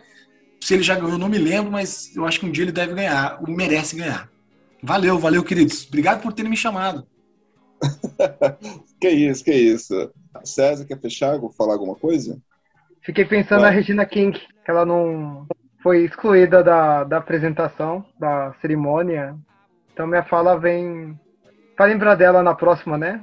se 0.61 0.75
ele 0.75 0.83
já 0.83 0.95
ganhou, 0.95 1.13
eu 1.13 1.19
não 1.19 1.29
me 1.29 1.39
lembro, 1.39 1.71
mas 1.71 2.15
eu 2.17 2.27
acho 2.27 2.41
que 2.41 2.47
um 2.47 2.51
dia 2.51 2.65
ele 2.65 2.73
deve 2.73 2.95
ganhar, 2.95 3.39
ou 3.41 3.55
merece 3.55 3.97
ganhar. 3.97 4.29
Valeu, 4.83 5.19
valeu, 5.19 5.45
queridos. 5.45 5.87
Obrigado 5.87 6.21
por 6.21 6.33
terem 6.33 6.51
me 6.51 6.57
chamado. 6.57 7.07
que 9.01 9.09
isso, 9.09 9.45
que 9.45 9.53
isso. 9.53 10.11
César, 10.45 10.85
quer 10.85 11.01
fechar? 11.01 11.39
Vou 11.39 11.51
falar 11.51 11.75
alguma 11.75 11.95
coisa? 11.95 12.41
Fiquei 13.03 13.25
pensando 13.25 13.63
na 13.63 13.71
Regina 13.71 14.05
King, 14.05 14.39
que 14.39 14.71
ela 14.71 14.85
não 14.85 15.47
foi 15.83 16.05
excluída 16.05 16.63
da, 16.63 17.05
da 17.05 17.19
apresentação, 17.19 18.05
da 18.19 18.55
cerimônia. 18.61 19.37
Então 19.93 20.07
minha 20.07 20.25
fala 20.25 20.59
vem. 20.59 21.19
Vai 21.79 21.89
lembrar 21.91 22.15
dela 22.15 22.43
na 22.43 22.55
próxima, 22.55 22.97
né? 22.99 23.23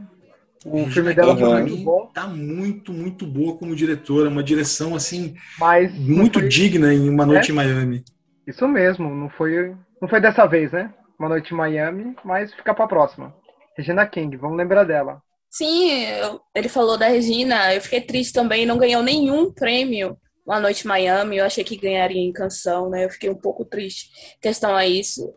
O 0.66 0.72
Regina 0.78 0.92
filme 0.92 1.14
dela 1.14 1.38
foi 1.38 1.48
pra 1.50 1.60
muito 1.62 1.78
bom. 1.84 2.06
Tá 2.14 2.28
muito, 2.28 2.92
muito 2.92 3.26
boa 3.26 3.56
como 3.58 3.76
diretora. 3.76 4.30
Uma 4.30 4.44
direção, 4.44 4.96
assim, 4.96 5.36
Mas 5.58 5.94
muito 5.98 6.40
foi- 6.40 6.50
digna 6.50 6.94
em 6.94 7.08
Uma 7.10 7.26
Noite 7.26 7.50
É? 7.50 7.54
em 7.54 7.56
Miami. 7.56 8.04
Isso 8.46 8.68
mesmo, 8.68 9.10
não 9.14 9.30
foi, 9.30 9.74
não 10.02 10.10
foi 10.10 10.20
dessa 10.20 10.46
vez, 10.46 10.72
né? 10.72 10.94
Uma 11.18 11.30
noite 11.30 11.54
em 11.54 11.58
Miami, 11.58 12.16
mas 12.26 12.54
fica 12.54 12.74
pra 12.74 12.88
próxima. 12.88 13.34
Regina 13.78 14.06
King, 14.08 14.36
vamos 14.38 14.58
lembrar 14.58 14.84
dela. 14.86 15.22
Sim, 15.50 15.92
eu- 16.04 16.42
ele 16.56 16.68
falou 16.70 16.98
da 16.98 17.08
Regina. 17.08 17.74
Eu 17.74 17.82
fiquei 17.82 18.02
triste 18.02 18.34
também, 18.34 18.66
não 18.66 18.78
ganhou 18.78 19.02
nenhum 19.04 19.52
prêmio 19.52 20.18
Uma 20.46 20.60
Noite 20.60 20.84
em 20.84 20.88
Miami. 20.88 21.38
Eu 21.38 21.46
achei 21.46 21.64
que 21.64 21.78
ganharia 21.78 22.22
em 22.22 22.34
canção, 22.34 22.90
né? 22.90 23.06
Eu 23.06 23.10
fiquei 23.10 23.30
um 23.30 23.36
pouco 23.36 23.64
triste 23.64 24.10
em 24.38 24.42
questão 24.42 24.76
a 24.76 24.86
isso. 24.86 25.34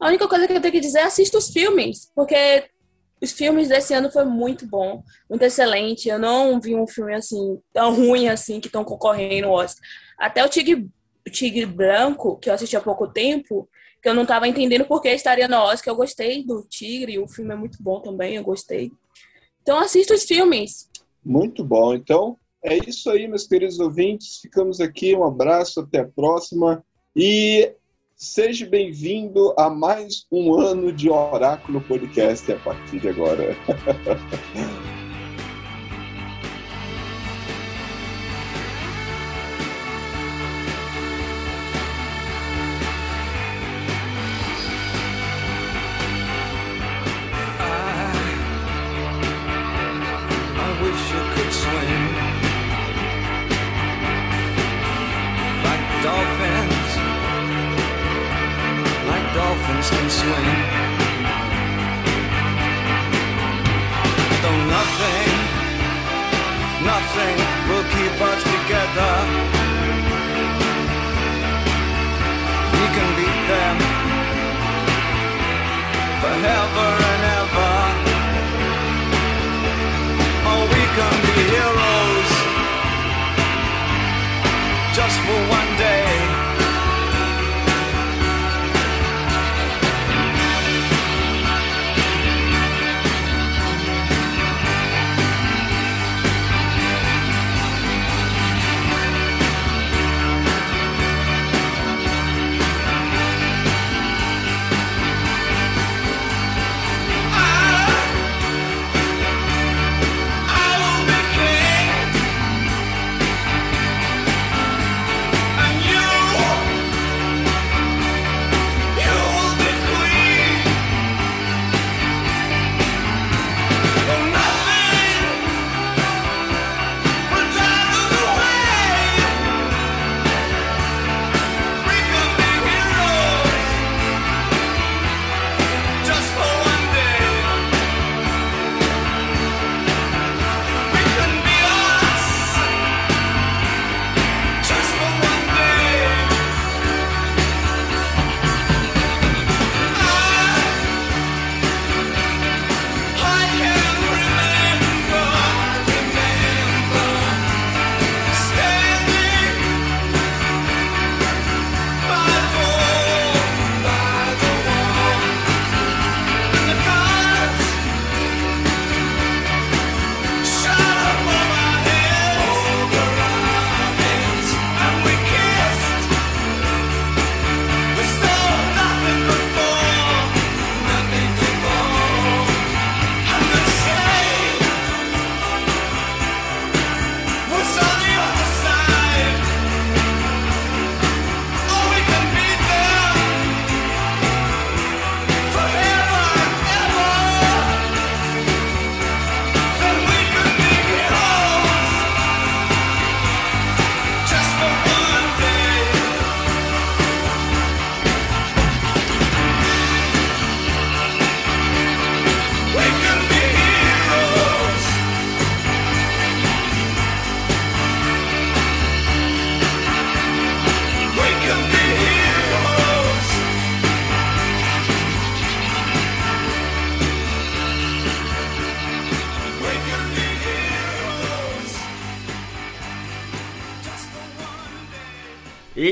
A 0.00 0.08
única 0.08 0.28
coisa 0.28 0.46
que 0.46 0.52
eu 0.52 0.60
tenho 0.60 0.72
que 0.72 0.80
dizer 0.80 1.00
é 1.00 1.02
assista 1.04 1.38
os 1.38 1.50
filmes, 1.50 2.10
porque 2.14 2.64
os 3.20 3.32
filmes 3.32 3.68
desse 3.68 3.92
ano 3.94 4.10
foi 4.10 4.24
muito 4.24 4.66
bom, 4.66 5.02
muito 5.28 5.42
excelente. 5.42 6.08
Eu 6.08 6.18
não 6.18 6.60
vi 6.60 6.74
um 6.74 6.86
filme 6.86 7.14
assim 7.14 7.60
tão 7.72 7.94
ruim 7.94 8.28
assim 8.28 8.60
que 8.60 8.68
estão 8.68 8.84
concorrendo 8.84 9.48
ao 9.48 9.54
Oscar. 9.54 9.82
Até 10.16 10.44
o 10.44 10.48
Tigre, 10.48 10.88
o 11.26 11.30
Tigre 11.30 11.66
Branco, 11.66 12.38
que 12.38 12.48
eu 12.48 12.54
assisti 12.54 12.76
há 12.76 12.80
pouco 12.80 13.08
tempo, 13.08 13.68
que 14.00 14.08
eu 14.08 14.14
não 14.14 14.22
estava 14.22 14.46
entendendo 14.46 14.84
por 14.84 15.02
que 15.02 15.08
estaria 15.08 15.48
no 15.48 15.56
Oscar. 15.56 15.92
Eu 15.92 15.96
gostei 15.96 16.44
do 16.44 16.62
Tigre, 16.68 17.18
o 17.18 17.26
filme 17.26 17.52
é 17.52 17.56
muito 17.56 17.82
bom 17.82 18.00
também, 18.00 18.36
eu 18.36 18.44
gostei. 18.44 18.92
Então 19.62 19.78
assista 19.78 20.14
os 20.14 20.22
filmes. 20.22 20.88
Muito 21.24 21.64
bom. 21.64 21.92
Então, 21.92 22.38
é 22.64 22.76
isso 22.76 23.10
aí, 23.10 23.26
meus 23.26 23.46
queridos 23.46 23.80
ouvintes. 23.80 24.38
Ficamos 24.40 24.80
aqui. 24.80 25.14
Um 25.14 25.24
abraço, 25.24 25.80
até 25.80 26.00
a 26.00 26.08
próxima. 26.08 26.84
E 27.14 27.72
seja 28.18 28.66
bem-vindo 28.66 29.54
a 29.56 29.70
mais 29.70 30.26
um 30.30 30.52
ano 30.58 30.92
de 30.92 31.08
Oráculo 31.08 31.80
Podcast 31.80 32.50
a 32.50 32.58
partir 32.58 32.98
de 32.98 33.08
agora. 33.08 33.56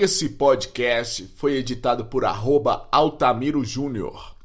Esse 0.06 0.28
podcast 0.28 1.28
foi 1.34 1.56
editado 1.56 2.04
por 2.04 2.24
arroba 2.24 2.86
Altamiro 2.92 3.64
Júnior. 3.64 4.35